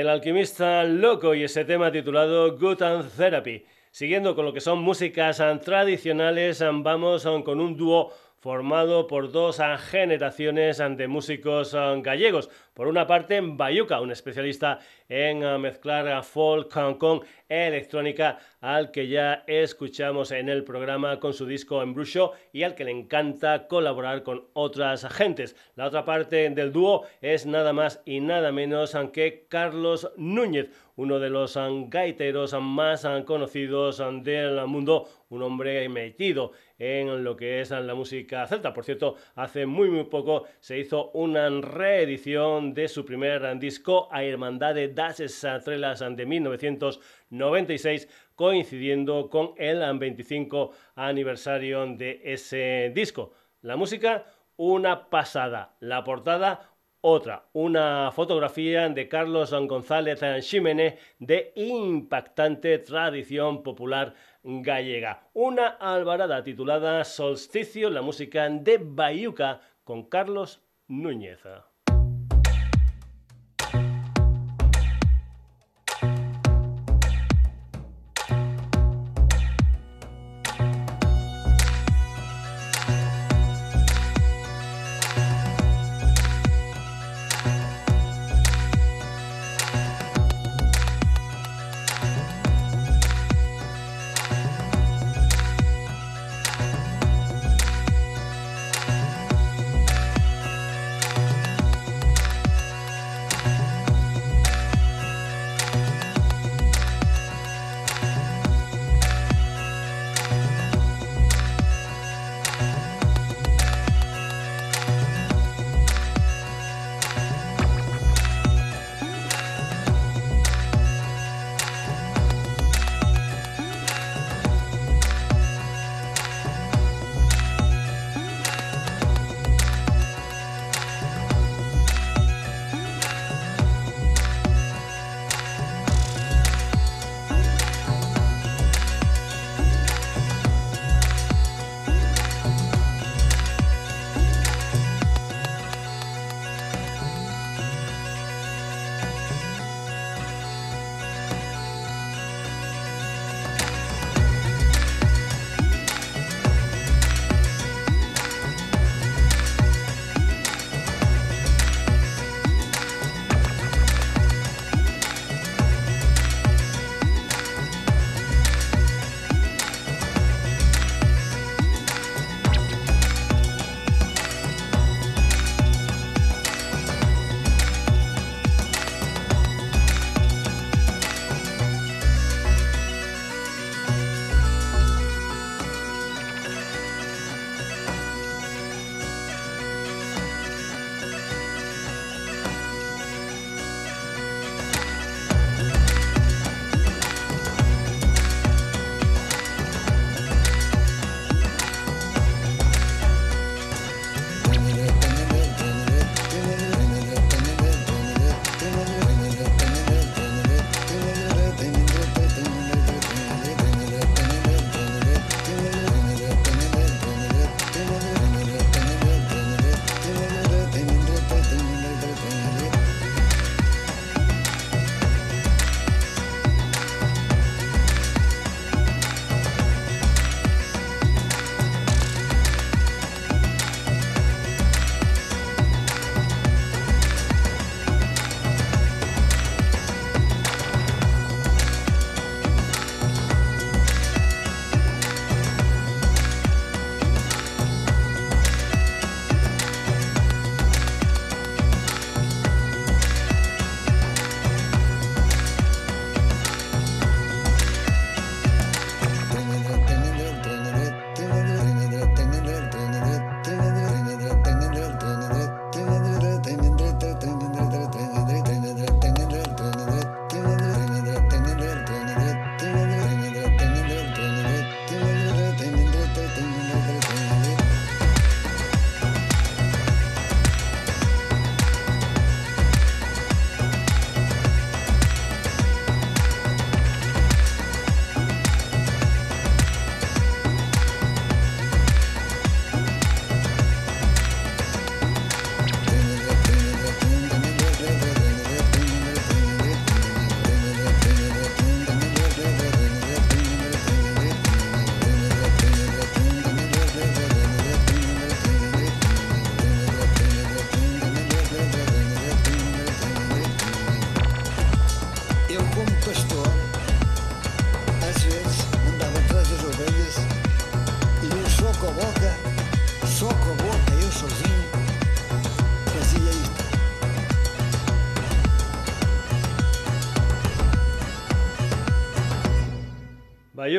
El 0.00 0.08
alquimista 0.08 0.82
loco 0.84 1.34
y 1.34 1.44
ese 1.44 1.66
tema 1.66 1.92
titulado 1.92 2.56
and 2.80 3.14
Therapy. 3.14 3.66
Siguiendo 3.90 4.34
con 4.34 4.46
lo 4.46 4.54
que 4.54 4.62
son 4.62 4.80
músicas 4.80 5.42
tradicionales, 5.62 6.64
vamos 6.72 7.28
con 7.44 7.60
un 7.60 7.76
dúo 7.76 8.10
formado 8.38 9.06
por 9.06 9.30
dos 9.30 9.60
generaciones 9.90 10.78
de 10.78 11.06
músicos 11.06 11.74
gallegos. 11.98 12.48
Por 12.80 12.88
una 12.88 13.06
parte, 13.06 13.38
Bayuca, 13.42 14.00
un 14.00 14.10
especialista 14.10 14.78
en 15.06 15.60
mezclar 15.60 16.24
folk 16.24 16.72
con 16.96 17.20
electrónica, 17.46 18.38
al 18.62 18.90
que 18.90 19.06
ya 19.06 19.44
escuchamos 19.46 20.30
en 20.30 20.48
el 20.48 20.64
programa 20.64 21.20
con 21.20 21.34
su 21.34 21.44
disco 21.44 21.82
Embrujo 21.82 22.32
y 22.54 22.62
al 22.62 22.74
que 22.74 22.84
le 22.84 22.92
encanta 22.92 23.68
colaborar 23.68 24.22
con 24.22 24.46
otras 24.54 25.04
agentes. 25.04 25.56
La 25.76 25.88
otra 25.88 26.06
parte 26.06 26.48
del 26.48 26.72
dúo 26.72 27.04
es 27.20 27.44
nada 27.44 27.74
más 27.74 28.00
y 28.06 28.20
nada 28.20 28.50
menos 28.50 28.96
que 29.12 29.44
Carlos 29.50 30.10
Núñez, 30.16 30.70
uno 30.96 31.18
de 31.18 31.28
los 31.28 31.58
gaiteros 31.88 32.54
más 32.62 33.06
conocidos 33.26 34.02
del 34.22 34.66
mundo, 34.66 35.06
un 35.28 35.42
hombre 35.42 35.86
metido 35.90 36.52
en 36.80 37.22
lo 37.22 37.36
que 37.36 37.60
es 37.60 37.70
la 37.70 37.94
música 37.94 38.46
celta. 38.46 38.72
Por 38.72 38.84
cierto, 38.84 39.16
hace 39.36 39.66
muy 39.66 39.90
muy 39.90 40.04
poco 40.04 40.46
se 40.58 40.78
hizo 40.78 41.10
una 41.12 41.48
reedición 41.60 42.74
de 42.74 42.88
su 42.88 43.04
primer 43.04 43.58
disco 43.58 44.08
a 44.10 44.24
Hermandad 44.24 44.74
das 44.94 45.20
Estrelas 45.20 46.00
de 46.00 46.26
1996 46.26 48.08
coincidiendo 48.34 49.28
con 49.28 49.52
el 49.58 49.98
25 49.98 50.72
aniversario 50.94 51.86
de 51.94 52.22
ese 52.24 52.90
disco. 52.94 53.32
La 53.60 53.76
música, 53.76 54.24
una 54.56 55.10
pasada. 55.10 55.76
La 55.80 56.02
portada, 56.02 56.70
otra, 57.02 57.44
una 57.52 58.10
fotografía 58.12 58.88
de 58.88 59.08
Carlos 59.08 59.52
González 59.52 60.20
Ximénez 60.42 60.98
de 61.18 61.52
impactante 61.56 62.78
tradición 62.78 63.62
popular 63.62 64.14
gallega. 64.42 65.28
Una 65.32 65.68
alvarada 65.68 66.42
titulada 66.42 67.04
Solsticio, 67.04 67.90
la 67.90 68.02
música 68.02 68.48
de 68.48 68.78
Bayuca 68.78 69.60
con 69.84 70.08
Carlos 70.08 70.62
Núñez. 70.88 71.40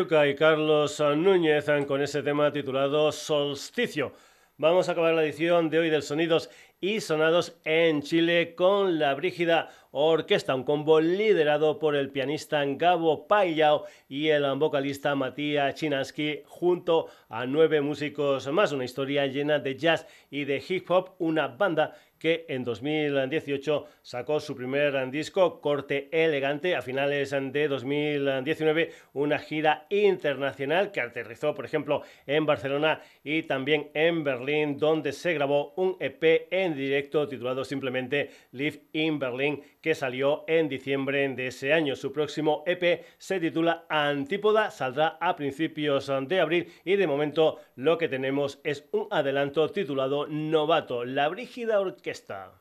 Y 0.02 0.36
Carlos 0.36 1.00
Núñez 1.00 1.68
con 1.88 2.02
ese 2.02 2.24
tema 2.24 2.52
titulado 2.52 3.12
Solsticio. 3.12 4.14
Vamos 4.58 4.90
a 4.90 4.94
acabar 4.94 5.14
la 5.14 5.24
edición 5.24 5.70
de 5.70 5.78
hoy 5.78 5.92
del 5.92 6.02
Sonidos 6.02 6.50
y 6.80 7.02
Sonados 7.02 7.56
en 7.66 8.02
Chile 8.02 8.56
con 8.56 8.98
la 8.98 9.14
Brígida 9.14 9.70
Orquesta, 9.92 10.56
un 10.56 10.64
combo 10.64 11.00
liderado 11.00 11.78
por 11.78 11.96
el 11.96 12.10
pianista 12.10 12.66
Gabo 12.66 13.28
Payao 13.28 13.86
y 14.10 14.30
el 14.30 14.44
vocalista 14.56 15.14
Matías 15.14 15.76
Chinaski 15.76 16.42
junto 16.48 17.06
a 17.30 17.46
nueve 17.46 17.80
músicos 17.82 18.52
más. 18.52 18.72
Una 18.72 18.86
historia 18.86 19.28
llena 19.28 19.60
de 19.60 19.76
jazz 19.76 20.08
y 20.32 20.46
de 20.46 20.64
hip 20.68 20.90
hop, 20.90 21.12
una 21.20 21.48
banda 21.48 21.96
que 22.22 22.46
en 22.50 22.64
2018 22.64 23.88
sacó 24.04 24.40
su 24.40 24.56
primer 24.56 25.10
disco, 25.10 25.60
Corte 25.60 26.08
Elegante, 26.12 26.76
a 26.76 26.84
finales 26.84 27.32
de 27.32 27.68
2019, 27.68 28.92
una 29.14 29.40
gira 29.40 29.88
internacional 29.90 30.92
que 30.92 31.02
aterrizó, 31.02 31.56
por 31.56 31.66
ejemplo, 31.66 32.04
en 32.28 32.46
Barcelona 32.46 33.02
y 33.24 33.42
también 33.42 33.90
en 33.96 34.24
Berlín, 34.24 34.78
donde 34.78 35.14
se 35.14 35.34
grabó 35.34 35.74
un 35.78 35.98
EP 36.00 36.48
en 36.52 36.76
directo 36.76 37.28
titulado 37.28 37.66
simplemente 37.66 38.30
Live 38.52 38.84
in 38.94 39.18
Berlin, 39.18 39.64
que 39.82 39.96
salió 39.96 40.46
en 40.48 40.70
diciembre 40.70 41.28
de 41.30 41.48
ese 41.48 41.74
año. 41.74 41.96
Su 41.96 42.12
próximo 42.14 42.64
EP 42.66 43.04
se 43.18 43.40
titula 43.40 43.86
Antípoda, 43.90 44.72
saldrá 44.72 45.18
a 45.20 45.36
principios 45.36 46.12
de 46.28 46.40
abril 46.40 46.72
y 46.86 46.96
de 46.96 47.08
momento 47.08 47.60
lo 47.76 47.98
que 47.98 48.08
tenemos 48.08 48.60
es 48.64 48.88
un 48.92 49.08
adelanto 49.12 49.68
titulado 49.70 50.28
Novato, 50.28 51.04
la 51.06 51.28
brígida 51.28 51.80
orquesta. 51.80 52.61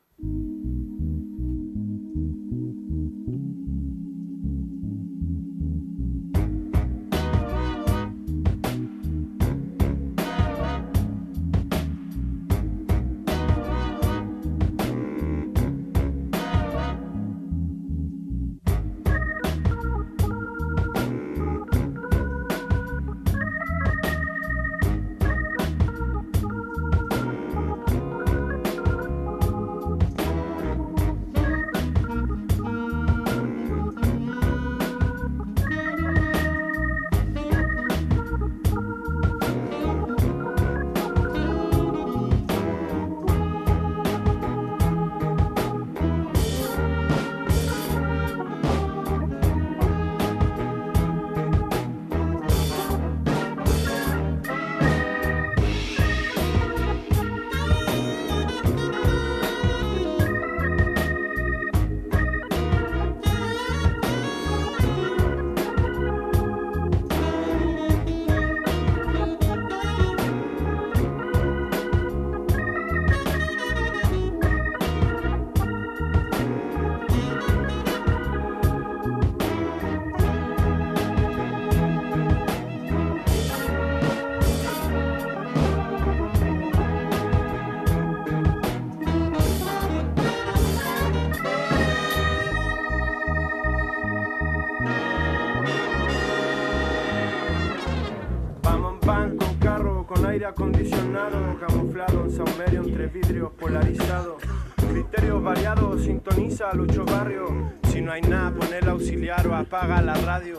Los 106.74 106.88
ocho 106.88 107.04
barrios. 107.04 107.50
Si 107.90 108.00
no 108.00 108.12
hay 108.12 108.22
nada, 108.22 108.52
pon 108.52 108.68
el 108.72 108.88
auxiliar 108.88 109.46
o 109.46 109.54
apaga 109.54 110.00
la 110.02 110.14
radio. 110.14 110.58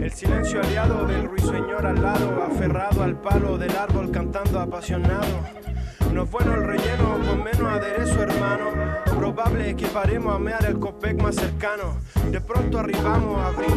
El 0.00 0.10
silencio 0.10 0.60
aliado 0.60 1.06
del 1.06 1.28
ruiseñor 1.28 1.86
al 1.86 2.02
lado, 2.02 2.42
aferrado 2.42 3.02
al 3.02 3.20
palo 3.20 3.58
del 3.58 3.76
árbol 3.76 4.10
cantando 4.10 4.60
apasionado. 4.60 5.40
No 6.12 6.24
es 6.24 6.30
bueno 6.30 6.54
el 6.54 6.64
relleno 6.64 7.18
con 7.26 7.42
menos 7.42 7.62
aderezo, 7.62 8.22
hermano. 8.22 8.64
Probable 9.16 9.76
que 9.76 9.86
paremos 9.86 10.34
a 10.34 10.38
mear 10.38 10.64
el 10.66 10.78
copec 10.78 11.20
más 11.22 11.36
cercano. 11.36 11.96
De 12.30 12.40
pronto 12.40 12.78
arribamos, 12.78 13.38
abrimos 13.40 13.71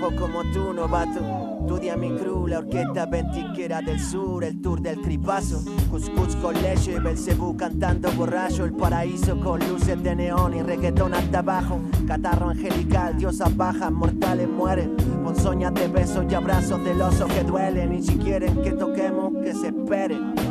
como 0.00 0.42
tú, 0.52 0.72
novato. 0.72 1.58
Estudia 1.60 1.96
mi 1.96 2.10
crew, 2.16 2.46
la 2.46 2.58
orquesta 2.60 3.06
ventiquera 3.06 3.82
del 3.82 4.00
sur, 4.00 4.44
el 4.44 4.60
tour 4.60 4.80
del 4.80 5.00
cripazo. 5.00 5.62
Cuscus 5.90 6.36
con 6.36 6.54
leche, 6.62 6.98
Belcebú 6.98 7.56
cantando 7.56 8.10
borracho, 8.12 8.64
el 8.64 8.72
paraíso 8.72 9.38
con 9.40 9.60
luces 9.68 10.02
de 10.02 10.14
neón 10.14 10.54
y 10.54 10.62
reggaetón 10.62 11.14
hasta 11.14 11.40
abajo. 11.40 11.80
Catarro 12.06 12.48
angelical, 12.48 13.18
diosas 13.18 13.54
bajas, 13.56 13.92
mortales 13.92 14.48
mueren. 14.48 14.96
Ponzoñas 15.22 15.74
de 15.74 15.88
besos 15.88 16.24
y 16.30 16.34
abrazos 16.34 16.82
del 16.84 17.02
oso 17.02 17.26
que 17.26 17.44
duelen. 17.44 17.92
Y 17.92 18.02
si 18.02 18.16
quieren 18.16 18.62
que 18.62 18.72
toquemos, 18.72 19.32
que 19.42 19.52
se 19.52 19.68
esperen. 19.68 20.47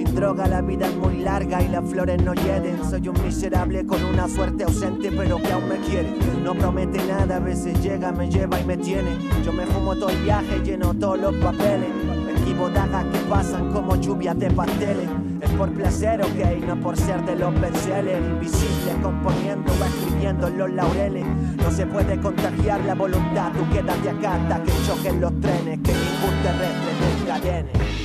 Sin 0.00 0.14
droga 0.14 0.46
la 0.46 0.62
vida 0.62 0.86
es 0.86 0.96
muy 0.96 1.18
larga 1.18 1.62
y 1.62 1.68
las 1.68 1.84
flores 1.84 2.22
no 2.22 2.32
hieden. 2.32 2.78
Soy 2.88 3.06
un 3.06 3.22
miserable 3.22 3.84
con 3.84 4.02
una 4.02 4.26
suerte 4.28 4.64
ausente, 4.64 5.12
pero 5.14 5.36
que 5.36 5.52
aún 5.52 5.68
me 5.68 5.76
quiere. 5.76 6.08
No 6.42 6.54
promete 6.54 7.04
nada, 7.04 7.36
a 7.36 7.38
veces 7.38 7.78
llega, 7.82 8.10
me 8.10 8.30
lleva 8.30 8.58
y 8.58 8.64
me 8.64 8.78
tiene. 8.78 9.10
Yo 9.44 9.52
me 9.52 9.66
fumo 9.66 9.94
todo 9.94 10.08
el 10.08 10.16
viaje, 10.22 10.58
lleno 10.64 10.94
todos 10.94 11.20
los 11.20 11.34
papeles. 11.34 11.90
Esquivo 12.34 12.70
dagas 12.70 13.04
que 13.12 13.18
pasan 13.28 13.70
como 13.72 13.94
lluvias 13.96 14.38
de 14.38 14.50
pasteles. 14.50 15.06
Es 15.42 15.50
por 15.50 15.70
placer, 15.70 16.22
ok, 16.22 16.66
no 16.66 16.80
por 16.80 16.96
ser 16.96 17.22
de 17.26 17.36
los 17.36 17.60
bestsellers. 17.60 18.26
Invisible, 18.26 19.02
componiendo 19.02 19.70
o 19.70 19.84
escribiendo 19.84 20.48
en 20.48 20.56
los 20.56 20.70
laureles. 20.70 21.26
No 21.58 21.70
se 21.70 21.84
puede 21.84 22.18
contagiar 22.18 22.80
la 22.86 22.94
voluntad, 22.94 23.52
tú 23.52 23.68
quédate 23.70 24.08
acá 24.08 24.36
hasta 24.36 24.62
que 24.62 24.72
choquen 24.86 25.20
los 25.20 25.38
trenes. 25.42 25.78
Que 25.80 25.92
ningún 25.92 26.42
terrestre 26.42 26.90
te 26.98 27.22
encadene. 27.22 27.99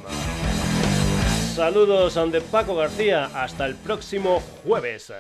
Saludos 1.56 2.14
de 2.30 2.40
Paco 2.40 2.76
García, 2.76 3.30
hasta 3.34 3.66
el 3.66 3.74
próximo 3.74 4.40
jueves. 4.64 5.12